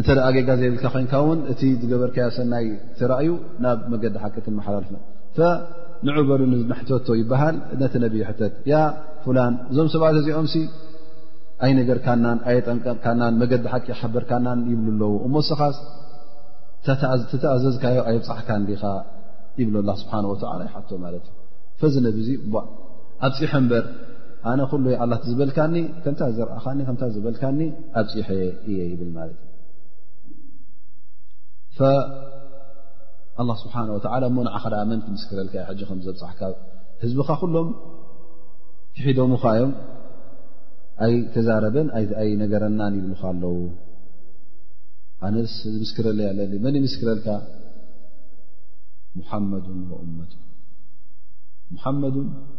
እንተደ 0.00 0.18
ጌጋ 0.36 0.48
ዘይብልካ 0.60 0.86
ኮይንካ 0.94 1.14
ውን 1.26 1.40
እቲ 1.52 1.60
ዝገበርካዮ 1.80 2.28
ሰናይ 2.36 2.64
ተራእዩ 3.00 3.28
ናብ 3.64 3.80
መገዲ 3.92 4.14
ሓቂ 4.22 4.34
ትመሓላልፍ 4.46 4.88
ንዑበሉ 6.06 6.40
ንመሕተቶ 6.52 7.06
ይበሃል 7.20 7.56
ነተ 7.80 7.94
ነብ 8.04 8.14
ሕተት 8.30 8.54
ያ 8.70 8.78
ፉላን 9.24 9.54
እዞም 9.70 9.88
ሰባት 9.94 10.16
እዚኦም 10.20 10.46
ኣይ 11.64 11.72
ነገርካናን 11.80 12.38
ኣየ 12.48 12.56
ጠንቀካናን 12.68 13.34
መገዲ 13.42 13.64
ሓቂ 13.72 13.86
ሓበርካናን 14.00 14.60
ይብሉ 14.72 14.90
ኣለዎ 14.94 15.12
እሞስኻስ 15.26 15.76
ተተኣዘዝካዮ 16.86 17.98
ኣየብፃሕካ 18.08 18.48
ንዲኻ 18.62 18.82
ይብሉ 19.60 19.74
ኣላ 19.82 19.90
ስብሓን 20.02 20.24
ወላ 20.30 20.60
ይሓቶ 20.68 20.90
ማለት 21.04 21.24
እዩ 21.30 21.36
ፈዚ 21.82 21.94
ነብ 22.06 22.18
ዙ 22.26 22.28
ኣብ 23.26 23.32
ፅሐ 23.40 23.52
እምበር 23.62 23.84
ኣነ 24.50 24.60
ኩሉይ 24.70 24.94
ኣላቲ 25.02 25.22
ዝበልካኒ 25.32 25.74
ከምታ 26.04 26.22
ዝረእኻኒ 26.36 26.78
ከምታ 26.86 27.02
ዝበልካኒ 27.14 27.58
ኣብፅሐ 28.00 28.28
እየ 28.70 28.78
ይብል 28.92 29.10
ማለት 29.18 29.38
እዩ 31.74 31.92
ኣላ 33.42 33.48
ስብሓን 33.62 33.88
ወዓላ 33.94 34.22
እሞ 34.30 34.36
ንዓ 34.46 34.56
ኸዳ 34.64 34.74
መን 34.90 35.00
ክምስክረልካ 35.06 35.54
ሕጂ 35.70 35.80
ከም 35.88 35.98
ዘብፅሓካ 36.06 36.40
ህዝቢኻ 37.02 37.30
ኩሎም 37.40 37.68
ይሒደሙኻ 38.98 39.42
ዮም 39.60 39.72
ኣይ 41.06 41.14
ተዛረበን 41.36 41.88
ኣይ 42.22 42.30
ነገረናን 42.44 42.94
ይብልካ 43.00 43.22
ኣለዉ 43.40 43.56
ኣነስ 45.26 45.54
ዚምስክረለይ 45.74 46.28
ኣለ 46.32 46.38
መን 46.64 46.76
ይምስክረልካ 46.80 47.28
ሙሓመዱ 49.18 49.66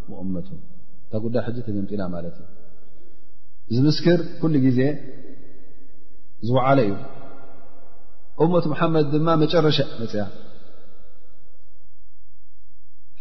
ወእመቱን 0.10 0.62
እታ 1.08 1.16
ጉዳይ 1.26 1.44
ሕዚ 1.48 1.58
ተገምጢና 1.66 2.04
ማለት 2.14 2.36
እዩ 3.72 3.76
ዝምስክር 3.78 4.20
ኩሉ 4.42 4.54
ግዜ 4.66 4.80
ዝወዓለ 6.48 6.80
እዩ 6.88 6.94
እመት 8.46 8.66
መሓመድ 8.72 9.06
ድማ 9.14 9.28
መጨረሸ 9.44 9.78
መፅያ 10.02 10.24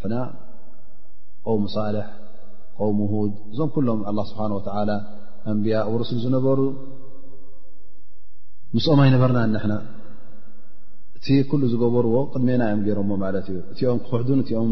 ሕና 0.01 0.15
ቆውም 1.45 1.65
ሳልሕ 1.75 2.07
ቆውም 2.79 2.97
ውሁድ 3.05 3.33
እዞም 3.51 3.69
ኩሎም 3.75 3.99
ኣላ 4.09 4.19
ስብሓን 4.31 4.55
ወተዓላ 4.57 4.91
ኣንቢያ 5.51 5.77
ርሱል 6.01 6.19
ዝነበሩ 6.25 6.59
ምስኦም 8.75 8.99
ኣይነበርና 9.05 9.39
ንሕና 9.55 9.73
እቲ 11.17 11.27
ኩሉ 11.49 11.61
ዝገበርዎ 11.73 12.15
ቅድሜና 12.33 12.61
እዮም 12.69 12.81
ገሮሞ 12.89 13.09
ማለት 13.25 13.45
እዩ 13.51 13.57
እቲኦም 13.73 13.99
ክኩሕዱን 14.05 14.39
እቲኦም 14.45 14.71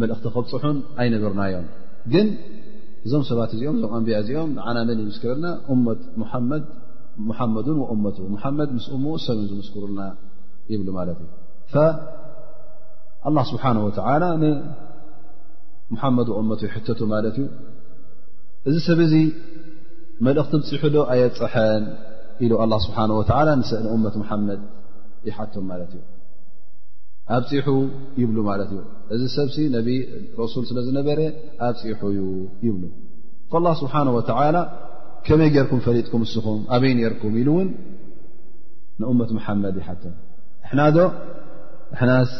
መልእኽቲ 0.00 0.24
ከብፅሑን 0.34 0.78
ኣይነበርናዮም 1.02 1.66
ግን 2.12 2.26
እዞም 3.06 3.22
ሰባት 3.28 3.50
እዚኦም 3.56 3.76
እዞም 3.78 3.90
ኣንብያ 3.96 4.16
እዚኦም 4.22 4.50
ንዓና 4.58 4.78
መን 4.88 4.98
ይምስክርና 5.04 5.46
መት 5.86 6.02
መድ 6.52 6.66
ሙሓመዱን 7.28 7.76
ወእመቱ 7.82 8.16
ሙሓመድ 8.32 8.70
ምስ 8.78 8.86
እሙኡ 8.96 9.12
ሰብን 9.26 9.44
ዝምስክሩና 9.50 10.00
ይብሉ 10.72 10.88
ማለት 10.98 11.18
እዩ 11.24 11.30
ላ 13.36 13.42
ስብሓነ 13.50 13.76
ወተላ 13.86 14.22
ንሙሓመድ 14.42 16.28
እመቱ 16.40 16.60
ይሕተቱ 16.68 17.00
ማለት 17.14 17.36
እዩ 17.42 17.46
እዚ 18.70 18.76
ሰብእዚ 18.88 19.14
መልእኽቲ 20.26 20.68
ፅሑዶ 20.82 20.96
ኣየፅሐን 21.14 21.82
ኢሉ 22.44 22.52
ኣላ 22.64 22.72
ስብሓን 22.86 23.10
ወላ 23.20 23.48
ንስ 23.60 23.70
ንእመት 23.86 24.14
መሓመድ 24.22 24.60
ይሓቶም 25.28 25.64
ማለት 25.70 25.90
እዩ 25.98 26.02
ኣብ 27.34 27.44
ፅሑ 27.66 27.70
ይብሉ 28.22 28.36
ማለት 28.48 28.68
እዩ 28.74 28.80
እዚ 29.14 29.22
ሰብሲ 29.36 29.56
ነብ 29.76 29.88
ረሱል 30.40 30.64
ስለ 30.68 30.78
ዝነበረ 30.88 31.20
ኣብ 31.68 31.76
ፅሑዩ 32.00 32.24
ይብሉ 32.66 32.82
ላ 33.64 33.68
ስብሓነ 33.80 34.08
ወተላ 34.16 34.56
ከመይ 35.26 35.48
ጌርኩም 35.54 35.80
ፈሪጥኩም 35.86 36.22
እስኹም 36.26 36.60
ኣበይ 36.74 36.92
ነርኩም 36.98 37.32
ኢሉ 37.40 37.48
እውን 37.54 37.68
ንእመት 39.02 39.30
መሓመድ 39.38 39.76
ይሓቶ 39.80 40.02
እሕናዶ 40.66 40.96
ኣሕናስ 41.94 42.30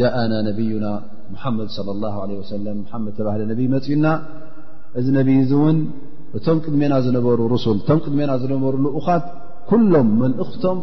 ጃአና 0.00 0.32
ነብዩና 0.48 0.86
ሙሓመድ 1.34 1.68
صለ 1.76 1.88
ላه 2.04 2.16
ለ 2.30 2.38
ወሰለም 2.40 2.78
መድ 3.04 3.14
ተባህለ 3.20 3.42
ነቢይ 3.50 3.68
መፂዩና 3.74 4.06
እዚ 5.00 5.06
ነብይ 5.18 5.38
እ 5.42 5.46
እውን 5.56 5.76
እቶም 6.38 6.58
ቅድሜና 6.64 6.94
ዝነበሩ 7.06 7.40
ርሱል 7.54 7.78
እቶም 7.82 7.98
ቅድሜና 8.04 8.30
ዝነበሩኡኻት 8.44 9.26
ኩሎም 9.70 10.08
መልእኽቶም 10.22 10.78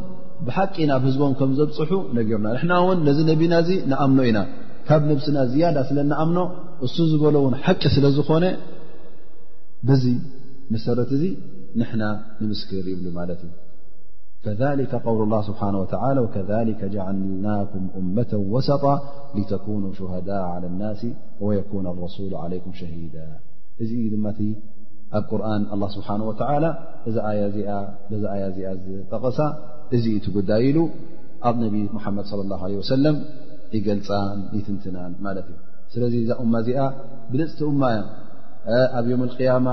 ብሓቂ 0.47 0.75
ናብ 0.89 1.01
ህዝቦም 1.07 1.33
ከም 1.39 1.51
ዘብፅሑ 1.59 1.91
ነገርና 2.17 2.47
ንና 2.61 2.71
ውን 2.87 2.99
ነዚ 3.07 3.19
ነቢና 3.31 3.53
እዚ 3.63 3.69
ንኣምኖ 3.91 4.19
ኢና 4.29 4.39
ካብ 4.87 5.01
ነብስና 5.09 5.37
ዝያዳ 5.51 5.77
ስለናኣምኖ 5.89 6.37
እሱ 6.85 6.95
ዝበሎ 7.11 7.35
ውን 7.45 7.53
ሓቂ 7.65 7.81
ስለ 7.95 8.05
ዝኾነ 8.17 8.45
በዚ 9.89 10.05
መሰረት 10.73 11.09
እዚ 11.17 11.23
ንና 11.81 12.01
ንምስክር 12.41 12.85
ይብሉ 12.93 13.05
ማለት 13.19 13.41
እዩ 13.47 13.51
ذ 14.59 14.61
ውል 15.19 15.31
ه 15.33 15.39
ስብሓه 15.47 15.95
ዓልናኩም 16.05 17.85
እመة 18.01 18.31
ወሰጣ 18.53 18.83
لተكن 19.37 19.81
ሽሃዳء 19.97 20.43
على 20.53 20.65
الናስ 20.71 21.01
ወየነ 21.45 21.71
لረሱሉ 21.95 22.31
عለይኩም 22.43 22.73
ሸሂዳ 22.79 23.15
እዚ 23.81 23.91
ዩ 24.03 24.07
ድማ 24.13 24.25
ኣብ 25.17 25.23
ቁርን 25.31 25.63
ስብሓ 25.95 26.07
እ 27.09 27.13
ያ 27.39 27.71
እዚኣ 28.09 28.33
ዝጠቐሳ 28.85 29.39
እዚ 29.95 30.05
ትጉዳይ 30.25 30.63
ኢሉ 30.69 30.79
ኣብ 31.49 31.55
ነቢ 31.63 31.75
ሙሓመድ 31.95 32.25
ለ 32.39 32.47
ላ 32.51 32.61
ወሰለም 32.81 33.17
ይገልፃን 33.75 34.39
ይትንትናን 34.57 35.11
ማለት 35.25 35.47
እዩ 35.51 35.57
ስለዚ 35.93 36.13
እዛ 36.23 36.31
እማ 36.43 36.53
እዚኣ 36.63 36.81
ብልፅቲ 37.31 37.59
እማ 37.71 37.83
እያ 37.93 38.01
ኣብ 38.99 39.05
ዮም 39.11 39.21
ኣልቅያማ 39.25 39.67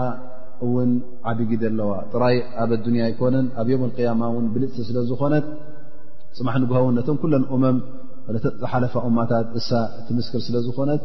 ውን 0.72 0.90
ዓዲጊ 1.30 1.50
ኣለዋ 1.70 1.90
ጥራይ 2.12 2.36
ኣብ 2.62 2.70
ኣዱንያ 2.78 3.02
ይኮነን 3.12 3.46
ኣብ 3.60 3.68
ዮም 3.72 3.82
ያማ 4.08 4.22
እውን 4.32 4.46
ብልፅቲ 4.54 4.78
ስለዝኮነት 4.88 5.46
ፅማሕ 6.38 6.54
ንግሆውን 6.62 6.94
ነቶም 6.98 7.16
ኩለን 7.22 7.44
እመም 7.56 7.78
ዝሓለፋ 8.62 8.94
እማታት 9.10 9.48
እሳ 9.60 9.68
እቲምስክር 10.00 10.40
ስለዝኾነት 10.48 11.02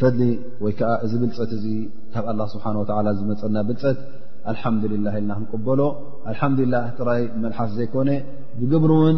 ፈሊ 0.00 0.20
ወይ 0.64 0.72
ከዓ 0.78 0.90
እዚ 1.04 1.12
ብልፀት 1.22 1.50
እዚ 1.58 1.64
ካብ 2.14 2.24
ኣላ 2.32 2.40
ስብሓ 2.54 2.64
ወላ 2.96 3.08
ዝመፀና 3.18 3.56
ብልፀት 3.68 3.98
አልሓምዱሊላ 4.52 5.06
ኢልና 5.18 5.32
ክንቅበሎ 5.38 5.80
አልሓምዱሊላህ 6.30 6.82
ጥራይ 6.98 7.22
መልሓፍ 7.44 7.70
ዘይኮነ 7.76 8.10
ብግብር 8.60 8.90
እውን 8.96 9.16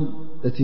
እቲ 0.48 0.58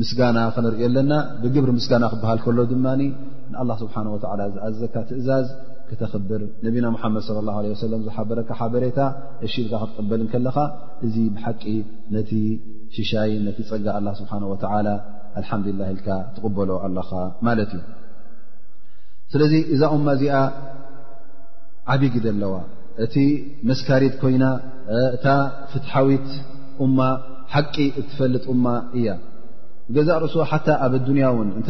ምስጋና 0.00 0.38
ክንርእ 0.54 0.80
ኣለና 0.88 1.12
ብግብሪ 1.42 1.70
ምስጋና 1.78 2.04
ክበሃል 2.12 2.38
ከሎ 2.44 2.58
ድማ 2.72 2.86
ንኣላ 3.00 3.70
ስብሓን 3.82 4.06
ወላ 4.14 4.24
ዝኣዘካ 4.54 4.94
ትእዛዝ 5.08 5.46
ክተኽብር 5.88 6.42
ነቢና 6.66 6.86
ሙሓመድ 6.96 7.22
صለ 7.28 7.38
ላه 7.48 7.56
ሰለም 7.84 8.00
ዝሓበረካ 8.06 8.50
ሓበሬታ 8.60 8.98
እሽኢልካ 9.46 9.80
ክትቅበልከለኻ 9.88 10.56
እዚ 11.06 11.16
ብሓቂ 11.34 11.62
ነቲ 12.14 12.30
ሽሻይን 12.96 13.42
ነቲ 13.48 13.58
ፀጋ 13.70 13.86
ላ 14.06 14.14
ስብሓን 14.20 14.44
ወላ 14.52 14.88
አልሓምዱላ 15.40 15.80
ኢልካ 15.92 16.08
ትቕበሎ 16.36 16.70
ኣለኻ 16.86 17.10
ማለት 17.48 17.70
እዩ 17.76 17.82
ስለዚ 19.34 19.52
እዛ 19.74 19.82
ኦማ 19.96 20.06
እዚኣ 20.18 20.36
ዓብ 21.92 22.02
ግደ 22.14 22.26
ኣለዋ 22.34 22.52
እቲ 23.04 23.16
መسካሪት 23.68 24.14
ኮይና 24.22 24.44
እታ 25.16 25.26
ፍትحዊት 25.70 26.28
እ 26.84 26.88
ሓቂ 27.54 27.76
ትፈልጥ 28.10 28.44
እማ 28.54 28.66
እያ 28.98 29.08
ገዛ 29.96 30.08
ርእስ 30.22 30.34
ኣብ 30.84 30.92
الንያ 31.00 31.26
ን 31.46 31.50
እተ 31.60 31.68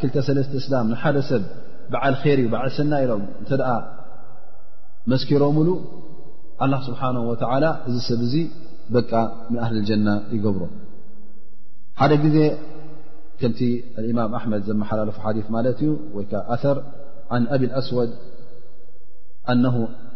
ክለተ 0.00 0.16
እስላም 0.62 0.88
ሓደ 1.02 1.16
ሰብ 1.30 1.44
بዓል 1.92 2.14
ር 2.40 2.44
ዓል 2.62 2.70
ሰና 2.78 2.92
ኢሎም 3.04 3.22
እተ 3.42 3.50
መስኪሮምሉ 5.12 5.68
الله 6.64 6.80
ስብሓنه 6.88 7.22
و 7.30 7.32
እዚ 7.88 7.96
ሰብ 8.10 8.20
እዙ 8.26 8.34
በቃ 8.94 9.10
من 9.50 9.58
ኣه 9.64 9.70
الجና 9.76 10.08
ይገብሮ 10.34 10.62
ሓደ 12.00 12.12
ጊዜ 12.24 12.38
ከምቲ 13.40 13.60
الإمም 14.00 14.30
ኣحመድ 14.38 14.62
ዘመሓላለፉ 14.68 15.16
ዲث 15.36 15.46
ማት 15.54 15.66
እዩ 15.82 15.90
ኣثር 16.54 16.76
عن 17.34 17.42
ኣብ 17.54 17.62
الኣስወድ 17.68 18.10
ن 19.60 19.64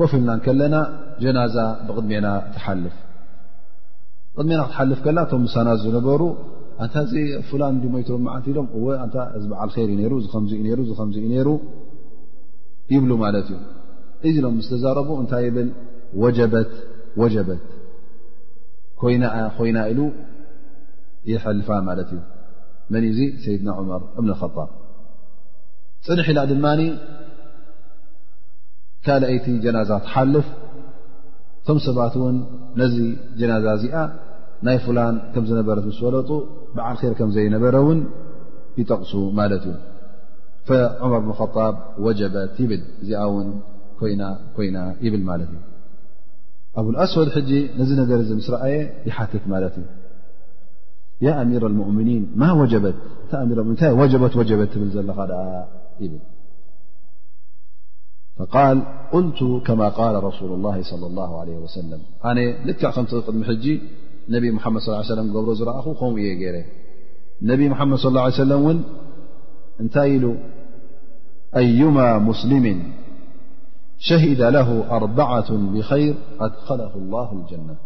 ኮፍ 0.00 0.12
ና 0.26 0.34
ከለና 0.44 0.76
ጀናዛ 1.22 1.56
ብቅድሜና 1.86 2.26
ትሓልፍ 2.54 2.94
ቅድሜና 4.36 4.60
ክትሓልፍ 4.68 5.00
ለና 5.06 5.18
ቶ 5.30 5.38
ሳና 5.54 5.68
ዝነበሩ 5.82 6.22
ታ 6.92 6.96
ላ 7.60 7.64
ሞቶ 7.94 8.10
ዓቲ 8.34 8.46
ዚዓ 9.46 9.60
ር 9.66 9.70
ዩ 10.14 10.96
ኡ 11.00 11.44
ሩ 11.48 11.50
ይብ 12.94 13.02
ማት 13.22 13.34
እዩ 13.40 13.52
እዚ 14.28 14.36
ሎ 14.44 14.48
ዛረቡ 14.84 15.10
እታይ 15.24 15.46
ብ 15.56 15.68
ወጀበት 17.20 17.60
ኮ 19.00 19.10
ኮይና 19.58 19.78
ኢሉ 19.92 20.00
ይልፋ 21.30 21.68
ማት 21.88 22.00
እዩ 22.04 22.12
መን 22.92 23.04
እዚ 23.12 23.20
ሰይድና 23.44 23.70
عር 23.94 24.02
እብ 24.18 24.24
لخጣብ 24.30 24.68
ፅንሕ 26.06 26.26
ኢላ 26.32 26.40
ድ 26.50 26.54
ካልአይቲ 29.06 29.46
ጀናዛ 29.64 29.90
ትሓልፍ 30.06 30.48
ቶም 31.68 31.78
ሰባት 31.86 32.14
ውን 32.22 32.36
ነዚ 32.80 32.96
ጀናዛ 33.40 33.66
እዚኣ 33.78 33.94
ናይ 34.66 34.78
ፍላን 34.84 35.14
ከም 35.34 35.44
ዝነበረት 35.50 35.84
ምስ 35.90 35.98
ወለጡ 36.06 36.30
ብዓልረ 36.74 37.12
ከም 37.18 37.30
ዘይነበረ 37.36 37.76
ውን 37.86 38.00
ይጠቕሱ 38.80 39.12
ማለት 39.40 39.62
እዩ 39.70 39.76
ዑመር 41.04 41.22
ብ 41.28 41.36
خጣብ 41.38 41.74
ወጀበት 42.06 42.56
ይብል 42.64 42.82
እዚኣ 43.02 43.22
ውን 43.34 43.48
ይና 44.12 44.24
ኮይና 44.56 44.78
ይብል 45.04 45.22
ማለት 45.30 45.48
እዩ 45.54 45.60
ኣብ 46.80 46.86
اኣስወድ 46.92 47.28
ሕጂ 47.36 47.50
ነዚ 47.78 47.90
ነገር 48.02 48.20
ዚ 48.28 48.36
ምስ 48.40 48.48
ረአየ 48.54 48.76
ይሓቲክ 49.08 49.44
ማለት 49.54 49.74
እዩ 49.82 49.88
ሚራ 51.52 51.64
ؤምኒን 51.90 52.24
ማ 52.42 52.52
ወጀበት 52.60 52.98
ታ 53.80 53.84
ወጀበት 54.02 54.36
ወጀበት 54.42 54.70
ትብል 54.74 54.90
ዘለኻ 54.96 55.18
ኣ 55.38 55.42
ይብል 56.04 56.20
فقال 58.38 58.82
قلت 59.12 59.66
كما 59.66 59.88
قال 59.88 60.24
رسول 60.24 60.52
الله 60.52 60.82
صلى 60.82 61.06
الله 61.06 61.40
عليه 61.40 61.56
وسلم 61.58 61.98
أن 62.24 62.38
لك 62.68 62.86
ከمت 62.90 63.14
دم 63.14 63.44
ج 63.44 63.66
نبي 64.28 64.50
محمد 64.50 64.80
صلى 64.80 64.94
ا 64.94 64.96
عليه 64.96 65.12
وسلم 65.12 65.26
جبر 65.32 65.52
زرأ 65.60 65.78
م 66.14 66.18
ي 66.44 66.50
ر 66.54 66.56
نبي 67.50 67.64
محمድ 67.72 67.96
صىاله 68.04 68.20
عليه 68.24 68.40
وسلم 68.42 68.62
ن 68.76 68.78
نታይ 69.86 70.12
ل 70.22 70.26
أيم 71.60 71.96
مسلم 72.30 72.66
شهد 74.08 74.40
له 74.56 74.68
أربعة 74.98 75.48
بخير 75.74 76.14
أدخله 76.46 76.92
الله 77.02 77.28
الجنة 77.40 77.76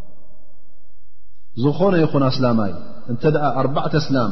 ዝኾن 1.65 1.95
ይኹن 2.03 2.25
سلمي 2.39 2.73
እت 3.13 3.25
أربعة 3.63 3.93
أسلم 4.03 4.31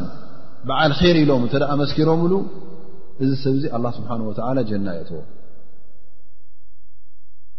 بዓل 0.69 0.91
خر 1.01 1.17
ኢلم 1.23 1.41
نت 1.47 1.55
مسكሮم 1.83 2.23
ل 2.33 2.35
እዚ 3.23 3.31
سب 3.45 3.55
الله 3.77 3.91
سبحانه 3.99 4.25
وتعلى 4.31 4.61
جن 4.71 4.87
يتو 5.01 5.21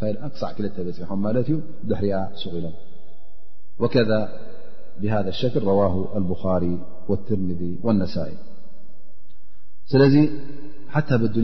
ክሳዕ 0.00 0.50
ክ 0.56 0.58
ፅሖም 0.88 1.20
ት 1.46 1.50
ዩ 1.52 1.94
حሪያ 2.00 2.16
ስق 2.42 2.54
ሎም 2.64 2.76
وذ 3.82 4.10
بهذا 5.02 5.30
الشክ 5.34 5.54
روه 5.70 5.94
البخاሪ 6.18 6.64
والትርምذ 7.10 7.62
والنس 7.86 8.16
ስለዚ 9.92 10.14
ى 10.96 11.00
ብ 11.22 11.34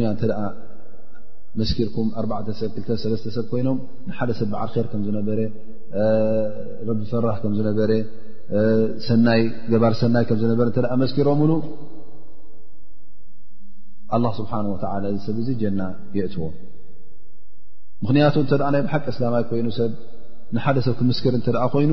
መርኩ 1.59 1.97
4 2.21 2.53
ሰብ 2.61 2.75
ክሰብ 2.87 3.47
ኮይኖም 3.51 3.79
ሓደ 4.19 4.31
ሰብ 4.39 4.49
ብዓርር 4.53 4.87
ዝነ 5.07 5.29
ፈራህ 7.11 7.37
ዝነ 10.43 10.51
ባር 10.63 10.71
سሮም 11.17 11.43
ሉ 11.53 11.55
الله 14.17 14.33
نه 14.65 14.71
وى 14.75 15.19
ሰብ 15.27 15.37
ና 15.79 15.83
يትዎ 16.21 16.41
ምክንያቱ 18.05 18.35
ተ 18.51 18.57
ደ 18.61 18.69
ናይ 18.75 18.83
ሓቂ 18.93 19.05
እስላማይ 19.15 19.43
ኮይኑ 19.51 19.67
ሰብ 19.79 19.91
ንሓደ 20.57 20.79
ሰብ 20.87 20.95
ክምስክር 21.01 21.33
እንተደ 21.39 21.57
ኮይኑ 21.75 21.93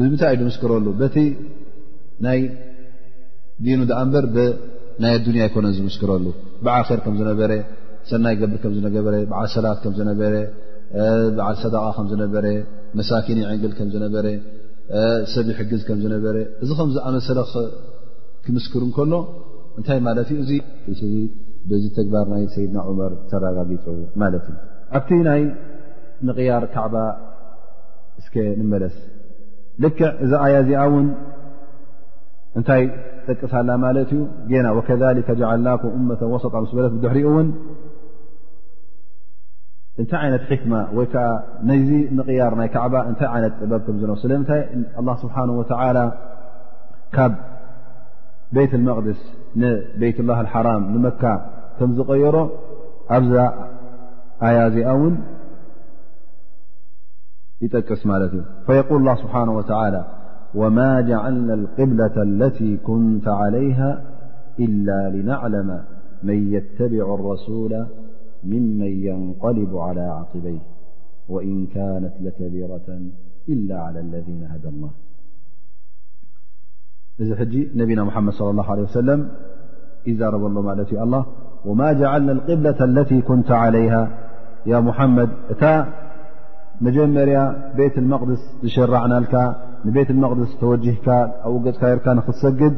ብምታይ 0.00 0.32
ዩ 0.36 0.40
ዝምስክረሉ 0.42 0.86
በቲ 1.00 1.16
ናይ 2.26 2.40
ዲኑ 3.64 3.80
ኣ 4.00 4.02
እበር 4.06 4.24
ናይ 5.02 5.12
ኣዱንያ 5.18 5.42
ኣይኮነን 5.46 5.74
ዝምስክረሉ 5.78 6.26
ብዓልክር 6.64 7.00
ከም 7.04 7.14
ዝነበረ 7.20 7.50
ሰናይ 8.10 8.34
ገብሪ 8.40 8.56
ከም 8.62 8.72
ዝገበረ 8.76 9.14
ብዓል 9.30 9.48
ሰላት 9.56 9.78
ከም 9.84 9.92
ዝነበረ 9.98 10.34
በዓል 11.38 11.56
ሰዳቃ 11.64 11.84
ከም 11.96 12.06
ዝነበረ 12.12 12.46
መሳኪን 12.98 13.38
ዕንግል 13.50 13.72
ከም 13.78 13.88
ዝነበረ 13.94 14.26
ሰብሕግዝ 15.34 15.82
ከም 15.88 15.98
ዝነበረ 16.06 16.36
እዚ 16.64 16.70
ከም 16.78 16.90
ዝኣመሰለ 16.96 17.38
ክምስክር 18.46 18.84
ከሎ 18.96 19.12
እንታይ 19.78 20.00
ማለት 20.08 20.30
እዩ 20.42 20.50
እ 20.96 21.12
ብዚ 21.72 21.84
ተግባር 22.00 22.26
ናይ 22.34 22.44
ሰይድና 22.56 22.78
ዑመር 22.90 23.12
ተራጋጊጡ 23.30 23.86
ማለት 24.22 24.44
እዩ 24.52 24.56
ኣብቲ 24.98 25.10
ናይ 25.28 25.42
ምقያር 26.28 26.64
ካዕባ 26.74 26.96
እስ 28.20 28.26
ንመለስ 28.60 28.96
ልክዕ 29.82 30.08
እዚ 30.24 30.32
ኣያ 30.44 30.54
እዚኣ 30.64 30.82
ውን 30.94 31.06
እንታይ 32.58 32.82
ጠቂሳላ 33.26 33.70
ማለት 33.84 34.10
እዩ 34.48 34.52
ና 34.64 34.66
وከذሊ 34.78 35.18
ልናك 35.40 35.82
እመة 35.98 36.20
ወሰጣ 36.32 36.54
ስ 36.70 36.74
በለ 36.78 36.86
ድሕሪኡ 37.04 37.26
እውን 37.32 37.48
እንታይ 40.00 40.18
ዓይነት 40.24 40.44
ሕክማ 40.50 40.72
ወይ 40.96 41.06
ከዓ 41.12 41.24
ዚ 41.88 41.90
ምቕያር 42.18 42.52
ናይ 42.60 42.68
ካዕባ 42.74 42.94
እታይ 43.10 43.28
ዓይነት 43.36 43.54
ፅበብ 43.62 43.80
ከም 44.04 44.16
ስለምታይ 44.24 44.62
له 45.06 45.14
ስብሓه 45.22 46.06
ካብ 47.16 47.32
ቤيት 48.56 48.72
الመቅድስ 48.80 49.20
ንቤይት 49.60 50.16
الላه 50.22 50.38
الሓራም 50.44 50.82
ንመካ 50.94 51.22
ከም 51.78 51.90
ዝቀየሮ 51.98 52.36
ኣዛ 53.16 53.32
آيا 54.42 54.90
أون 54.90 55.18
تقسمالت 57.72 58.44
فيقول 58.66 59.00
الله 59.00 59.14
سبحانه 59.14 59.52
وتعالى 59.56 60.04
وما 60.54 61.00
جعلنا 61.00 61.54
القبلة 61.54 62.22
التي 62.22 62.76
كنت 62.76 63.28
عليها 63.28 64.02
إلا 64.60 65.10
لنعلم 65.10 65.84
من 66.22 66.52
يتبع 66.52 67.14
الرسول 67.14 67.86
ممن 68.44 68.86
ينقلب 69.04 69.76
على 69.76 70.00
عقبيه 70.00 70.60
وإن 71.28 71.66
كانت 71.66 72.12
لكبيرة 72.20 73.00
إلا 73.48 73.80
على 73.82 74.00
الذين 74.00 74.48
هدى 74.50 74.68
الله 74.68 74.90
ذ 77.20 77.78
نبينا 77.78 78.04
محمد 78.04 78.32
صلى 78.32 78.50
الله 78.50 78.70
عليه 78.70 78.82
وسلم 78.82 79.28
إذرللالالله 80.06 81.26
وما 81.64 81.92
جعلنا 81.92 82.32
القبلة 82.32 82.84
التي 82.84 83.20
كنت 83.20 83.50
عليها 83.50 84.29
ያ 84.70 84.74
ሙሓመድ 84.86 85.30
እታ 85.52 85.62
መጀመርያ 86.86 87.38
ቤት 87.78 87.94
اልመቕድስ 88.02 88.42
ዝሸራዕናልካ 88.64 89.34
ንቤት 89.86 90.10
መቕድስ 90.22 90.50
ተወጅህካ 90.60 91.06
ኣብኡ 91.46 91.58
ገጽካ 91.66 91.82
ጌርካ 91.92 92.06
ንኽትሰግድ 92.18 92.74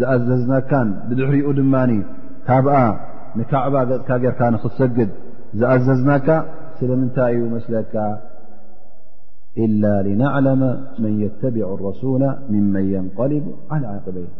ዝኣዘዝናካን 0.00 0.88
ብድሕሪኡ 1.08 1.48
ድማኒ 1.60 1.92
ካብኣ 2.48 2.74
ንካዕባ 3.38 3.74
ገጽካ 3.90 4.10
ጌርካ 4.24 4.40
ንኽትሰግድ 4.56 5.10
ዝኣዘዝናካ 5.60 6.28
ስለምንታይ 6.80 7.32
እዩ 7.38 7.44
መስለካ 7.56 7.94
ኢላ 9.64 9.84
ሊናዕለመ 10.06 10.62
መን 11.04 11.14
የተቢዑ 11.24 11.70
ረሱላ 11.86 12.22
ምመን 12.52 12.84
የንቀሊቡ 12.94 13.46
ዓል 13.74 13.82
ዓቅበይን 13.94 14.30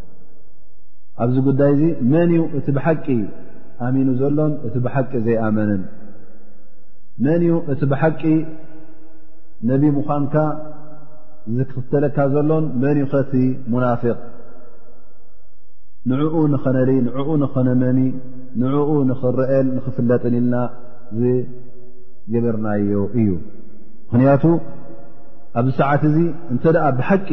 ኣብዚ 1.23 1.35
ጉዳይ 1.49 1.71
እዚ 1.75 1.83
መን 2.13 2.29
እዩ 2.35 2.43
እቲ 2.59 2.67
ብሓቂ 2.77 3.05
ኣሚኑ 3.87 4.07
ዘሎን 4.21 4.53
እቲ 4.67 4.75
ብሓቂ 4.85 5.11
ዘይኣመንን 5.27 5.81
መን 7.23 7.41
እዩ 7.45 7.51
እቲ 7.71 7.81
ብሓቂ 7.91 8.21
ነቢ 9.69 9.81
ምዃንካ 9.97 10.35
ዝኽተለካ 11.57 12.17
ዘሎን 12.33 12.65
መን 12.81 12.95
እዩ 12.99 13.05
ከቲ 13.11 13.33
ሙናፊቅ 13.73 14.17
ንዕኡ 16.11 16.35
ንኸነሊ 16.53 16.91
ንዕኡ 17.07 17.27
ንኸነመኒ 17.43 17.99
ንዕኡ 18.61 18.89
ንኽረአን 19.09 19.67
ንኽፍለጥን 19.75 20.33
ኢልና 20.39 20.55
ዚገበርናዮ 21.19 22.93
እዩ 23.21 23.29
ምኽንያቱ 24.05 24.45
ኣብዚ 25.59 25.69
ሰዓት 25.79 26.01
እዚ 26.09 26.17
እንተ 26.53 26.63
ብሓቂ 26.99 27.29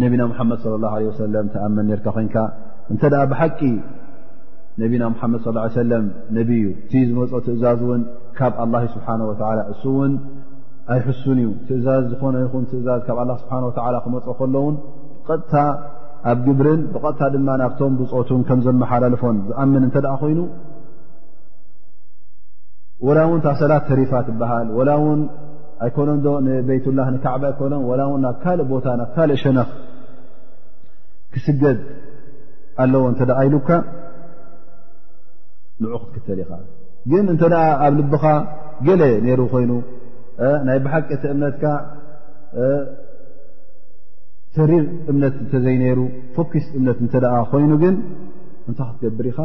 ነቢና 0.00 0.22
ሙሓመድ 0.30 0.58
صለ 0.64 0.74
ላه 0.84 0.94
ለ 1.04 1.08
ወሰለም 1.10 1.46
ተኣመን 1.54 1.90
ርካ 1.98 2.06
ኮይንካ 2.16 2.36
እንተኣ 2.92 3.14
ብሓቂ 3.30 3.58
ነቢና 4.82 5.04
ሙሓመድ 5.12 5.38
ص 5.46 5.74
ሰለም 5.82 6.04
ነቢእዩ 6.36 6.64
እቲ 6.82 6.92
ዝመፆኦ 7.08 7.38
ትእዛዝ 7.46 7.80
እውን 7.86 8.02
ካብ 8.38 8.52
ኣላ 8.64 8.74
ስብሓነ 8.94 9.20
ወላ 9.30 9.42
እሱ 9.72 9.82
እውን 9.92 10.12
ኣይሕሱን 10.94 11.38
እዩ 11.44 11.48
ትእዛዝ 11.68 12.04
ዝኾነ 12.12 12.34
ይኹን 12.44 12.64
ትእዛዝ 12.70 13.00
ካብ 13.08 13.18
ኣላ 13.22 13.30
ስብሓ 13.42 13.54
ወላ 13.88 13.96
ክመፀ 14.04 14.26
ከሎውን 14.40 14.76
ብቐጥታ 15.26 15.54
ኣብ 16.30 16.38
ግብርን 16.46 16.80
ብቐጥታ 16.94 17.22
ድማ 17.34 17.48
ናብቶም 17.62 17.96
ብፆቱን 18.00 18.40
ከም 18.50 18.60
ዘመሓላለፎን 18.66 19.36
ዝኣምን 19.48 19.82
እንተ 19.88 19.96
ደኣ 20.06 20.14
ኮይኑ 20.22 20.40
ወላ 23.06 23.18
ውን 23.30 23.40
ታሰላት 23.46 23.82
ተሪፋት 23.90 24.24
ትበሃል 24.30 24.68
ወላ 24.78 24.90
ውን 25.04 25.20
ኣይኮኖም 25.86 26.18
ዶ 26.24 26.28
ንቤይትላህ 26.46 27.08
ንካዕቢ 27.16 27.42
ኣይኮኖ 27.52 27.74
ወላ 27.90 28.00
ውን 28.12 28.22
ናብ 28.26 28.36
ካልእ 28.44 28.66
ቦታ 28.72 28.86
ናብ 29.00 29.10
ካልእ 29.16 29.36
ሸነፍ 29.42 29.68
ክስገድ 31.34 31.78
ኣለዎ 32.82 33.02
እንተ 33.10 33.20
ደ 33.28 33.32
ይሉካ 33.46 33.68
ንዑ 35.82 35.90
ክትክተል 36.04 36.38
ኢኻ 36.44 36.50
ግን 37.10 37.26
እንተ 37.34 37.42
ደኣ 37.52 37.64
ኣብ 37.86 37.92
ልብኻ 37.98 38.24
ገለ 38.86 39.02
ነይሩ 39.26 39.40
ኮይኑ 39.52 39.72
ናይ 40.66 40.78
ብሓቂ 40.84 41.06
እተ 41.16 41.22
እምነትካ 41.34 41.64
ሰሪር 44.56 44.84
እምነት 45.10 45.34
እንተዘይነይሩ 45.44 46.00
ፎኪስ 46.36 46.66
እምነት 46.78 46.98
እንተደኣ 47.04 47.34
ኮይኑ 47.52 47.70
ግን 47.82 47.96
እንታ 48.68 48.80
ክትገብር 48.92 49.26
ኢኻ 49.32 49.38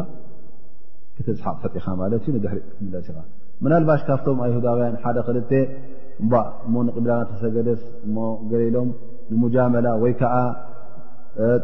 ክትዝሓቅ 1.16 1.56
ፈጢኻ 1.62 1.86
ማለት 2.02 2.22
እዩ 2.26 2.32
ንድሕሪ 2.38 2.58
ክትምለስ 2.68 3.06
ኢኻ 3.12 3.18
ምናልባሽ 3.64 4.00
ካብቶም 4.06 4.38
ኣይሁዳውያን 4.46 4.94
ሓደ 5.02 5.18
ክልተ 5.26 5.50
እ 5.60 6.40
እሞ 6.66 6.74
ንቕብላናተሰገደስ 6.86 7.82
እሞ 8.06 8.16
ገሌ 8.50 8.62
ኢሎም 8.70 8.88
ንሙጃመላ 9.32 9.86
ወይ 10.02 10.12
ከዓ 10.20 10.34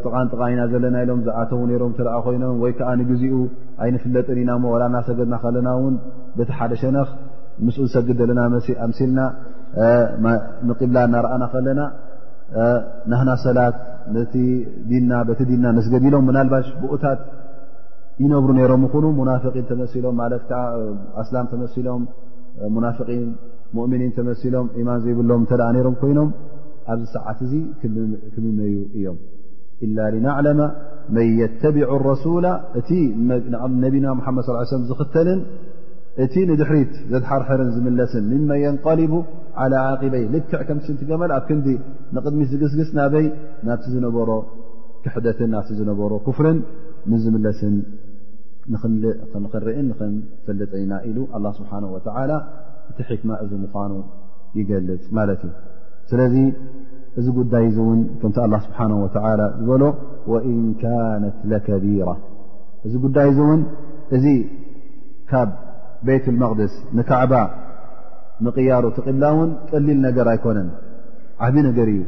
ጥቓን 0.03 0.29
ጥቃን 0.33 0.51
ኢና 0.55 0.63
ዘለና 0.73 0.97
ኢሎም 1.05 1.21
ዝኣተው 1.27 1.61
ነይሮም 1.71 1.93
ተረኣ 1.99 2.15
ኮይኖም 2.27 2.55
ወይ 2.63 2.73
ከዓ 2.79 2.89
ንግዚኡ 3.01 3.35
ኣይንፍለጥን 3.85 4.39
ኢና 4.43 4.51
ሞ 4.63 4.65
ዋላና 4.75 4.97
ሰገድና 5.09 5.35
ከለና 5.43 5.69
ውን 5.83 5.95
በቲ 6.39 6.49
ሓደ 6.59 6.73
ሸነኽ 6.83 7.09
ምስ 7.67 7.77
ዝሰግድ 7.85 8.19
ዘለና 8.23 8.41
ኣምሲልናንቅብላ 8.87 10.97
እናርኣና 11.09 11.45
ከለና 11.55 11.81
ናህና 13.11 13.31
ሰላት 13.45 13.77
ና 14.15 14.17
ቲ 14.35 14.37
ዲና 15.51 15.65
መስገዲሎም 15.79 16.23
ብናልባሽ 16.31 16.67
ብኡታት 16.83 17.21
ይነብሩ 18.23 18.51
ነይሮም 18.61 18.83
ይኹኑ 18.87 19.05
ሙናፍን 19.21 19.65
ተመሲሎም 19.71 20.15
ማለትከዓ 20.23 20.61
ኣስላም 21.23 21.47
ተመሲሎም 21.53 22.03
ሙናፍን 22.77 23.29
ሙእምኒን 23.77 24.13
ተመሲሎም 24.19 24.67
ኢማን 24.83 24.99
ዘይብሎም 25.05 25.43
ተኣ 25.53 25.61
ነይሮም 25.77 25.95
ኮይኖም 26.03 26.29
ኣብዚ 26.93 27.05
ሰዓት 27.17 27.39
እዚ 27.47 27.53
ክምመዩ 28.35 28.75
እዮም 29.01 29.17
إل 29.83 30.15
لنعلم 30.15 30.61
من 31.17 31.27
يتبع 31.45 31.85
الرسل 31.97 32.47
እ 32.81 33.07
ነቢና 33.85 34.07
መድ 34.27 34.41
صلى 34.47 34.61
ي 34.63 34.65
و 34.81 34.89
ዝኽተልን 34.91 35.41
እቲ 36.25 36.35
ንድሕሪት 36.51 36.93
ዘተሓርሕርን 37.13 37.71
ዝምለስን 37.77 38.25
ممን 38.33 38.59
يንقلب 38.67 39.13
على 39.61 39.77
عقበይ 39.91 40.25
ልክዕ 40.35 40.53
ከምትገመል 40.69 41.31
ኣብ 41.37 41.43
ክ 41.49 41.51
ንቅድሚት 42.17 42.49
ዝግስግስ 42.53 42.91
ናበይ 42.99 43.27
ናብቲ 43.67 43.85
ዝነበሮ 43.95 44.31
ክሕደትን 45.05 45.49
ና 45.55 45.65
ዝነበሮ 45.79 46.13
كፍርን 46.27 46.59
ንዝምለስ 47.11 47.61
ርኢን 49.67 49.89
ክፈልጠና 50.45 50.93
ኢሉ 51.09 51.19
الله 51.37 51.51
ስብሓنه 51.61 51.89
وتى 51.97 52.11
እቲ 52.91 52.99
حክማ 53.09 53.31
እዚ 53.45 53.53
ምዃኑ 53.65 53.93
ይገልጽ 54.59 55.05
ማ 55.17 55.21
እ 56.27 56.39
እዚ 57.19 57.27
ጉዳይ 57.39 57.65
እ 57.71 57.73
እውን 57.83 58.01
ቶም 58.23 58.33
ኣላه 58.45 58.61
ስብሓነه 58.67 58.99
ተላ 59.15 59.41
ዝበሎ 59.61 59.83
ወእን 60.33 60.61
ካነት 60.83 61.37
ለከቢራ 61.51 62.09
እዚ 62.87 62.93
ጉዳይ 63.05 63.27
እዚ 63.31 63.39
እውን 63.47 63.61
እዚ 64.17 64.25
ካብ 65.31 65.49
ቤይት 66.07 66.25
اልመቅደስ 66.33 66.75
ንካዕባ 66.99 67.33
ምቕያሩ 68.45 68.85
ቲቅብላ 68.97 69.25
እውን 69.35 69.51
ጠሊል 69.71 69.99
ነገር 70.07 70.27
ኣይኮነን 70.35 70.69
ዓብ 71.47 71.55
ነገር 71.69 71.89
እዩ 71.95 72.01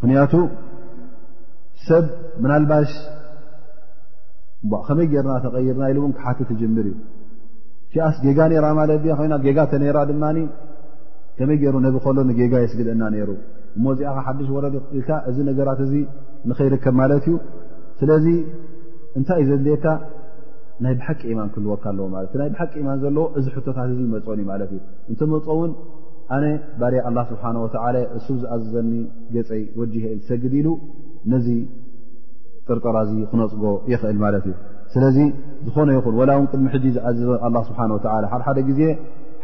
ምክንያቱ 0.00 0.32
ሰብ 1.88 2.04
ምናልባሽ 2.42 2.92
ከመይ 4.86 5.06
ጌይርና 5.10 5.32
ተغይርና 5.46 5.82
ኢሉ 5.92 5.98
እውን 6.02 6.12
ክሓት 6.18 6.38
ትጅምር 6.50 6.86
እዩ 6.90 6.96
ኪኣስ 7.92 8.16
ጌጋ 8.24 8.38
ነራ 8.52 8.66
ማለት 8.78 9.02
ኮይና 9.18 9.34
ጌጋ 9.44 9.58
ተ 9.72 9.78
ነራ 9.82 9.98
ድማ 10.10 10.24
ከመይ 11.38 11.56
ገይሩ 11.62 11.76
ነቢ 11.86 11.96
ከሎ 12.04 12.18
ንጌጋ 12.28 12.54
የስግድእና 12.62 13.02
ነይሩ 13.14 13.30
እሞ 13.76 13.84
እዚኣኻ 13.94 14.18
ሓዱሽ 14.28 14.48
ወረዲ 14.54 14.76
ልካ 14.98 15.10
እዚ 15.30 15.36
ነገራት 15.48 15.80
እዚ 15.86 15.92
ንኸይርከብ 16.50 16.94
ማለት 17.00 17.24
እዩ 17.30 17.34
ስለዚ 18.00 18.26
እንታይ 19.18 19.40
እ 19.42 19.46
ዘድልየካ 19.50 19.86
ናይ 20.84 20.94
ብሓቂ 21.00 21.20
ኢማን 21.32 21.48
ክህልወካ 21.52 21.84
ኣለዎ 21.92 22.06
ለት 22.22 22.32
ናይ 22.40 22.48
ብሓቂ 22.54 22.72
ኢማን 22.82 22.98
ዘለዎ 23.04 23.24
እዚ 23.38 23.46
ሕቶታት 23.56 23.88
እዚ 23.94 24.00
ይመፆኒእዩ 24.08 24.46
ማለት 24.52 24.70
እዩ 24.76 24.80
እንተመፆ 25.10 25.46
እውን 25.56 25.70
ኣነ 26.36 26.44
ባ 26.80 26.90
ኣላ 27.08 27.18
ስብሓን 27.30 27.56
ወዓ 27.64 27.84
እሱብ 28.18 28.36
ዝኣዘዘኒ 28.42 28.92
ገፀይ 29.34 29.62
ወጂህ 29.80 30.04
ኢል 30.14 30.20
ሰግድ 30.30 30.54
ኢሉ 30.60 30.68
ነዚ 31.34 31.48
ጥርጠራ 32.68 32.96
ዚ 33.10 33.14
ክነፅጎ 33.30 33.64
ይኽእል 33.92 34.18
ማለት 34.24 34.44
እዩ 34.50 34.56
ስለዚ 34.94 35.16
ዝኾነ 35.66 35.88
ይኹን 35.96 36.14
ዋላ 36.20 36.30
እውን 36.38 36.46
ቅድሚ 36.52 36.66
ሕጂ 36.74 36.84
ዝኣዘዘ 36.96 37.28
ላ 37.54 37.58
ስብሓ 37.68 37.80
ወላ 37.94 38.12
ሓደ 38.32 38.42
ሓደ 38.46 38.58
ግዜ 38.68 38.80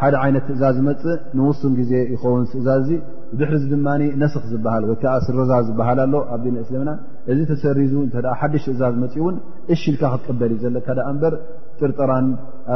ሓደ 0.02 0.14
ዓይነት 0.24 0.44
ትእዛዝ 0.48 0.76
መፅ 0.86 1.02
ንውሱን 1.38 1.72
ግዜ 1.80 1.92
ይኸውን 2.12 2.44
ትእዛዝ 2.52 2.80
እዚ 2.84 2.92
ድሕሪዚ 3.40 3.64
ድማ 3.72 3.86
ነስክ 4.22 4.44
ዝበሃል 4.52 4.84
ወይ 4.88 4.96
ከዓ 5.02 5.12
ስረዛ 5.26 5.50
ዝበሃል 5.68 5.98
ኣሎ 6.04 6.14
ኣብ 6.36 6.40
ድን 6.44 6.56
እስልምና 6.62 6.90
እዚ 7.32 7.38
ተሰሪዙ 7.50 7.92
እ 8.08 8.22
ሓድሽ 8.40 8.64
እዛዝ 8.74 8.94
መፅ 9.02 9.14
እውን 9.20 9.36
እሽልካ 9.74 10.02
ክትቅበል 10.14 10.50
እዩ 10.56 10.58
ዘለካ 10.64 10.86
ዳ 10.98 11.04
እበር 11.12 11.34
ጥርጠራን 11.80 12.26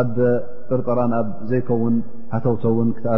ኣብ 0.03 0.15
ዘይከውን 1.51 1.97
ተውተውን 2.47 2.91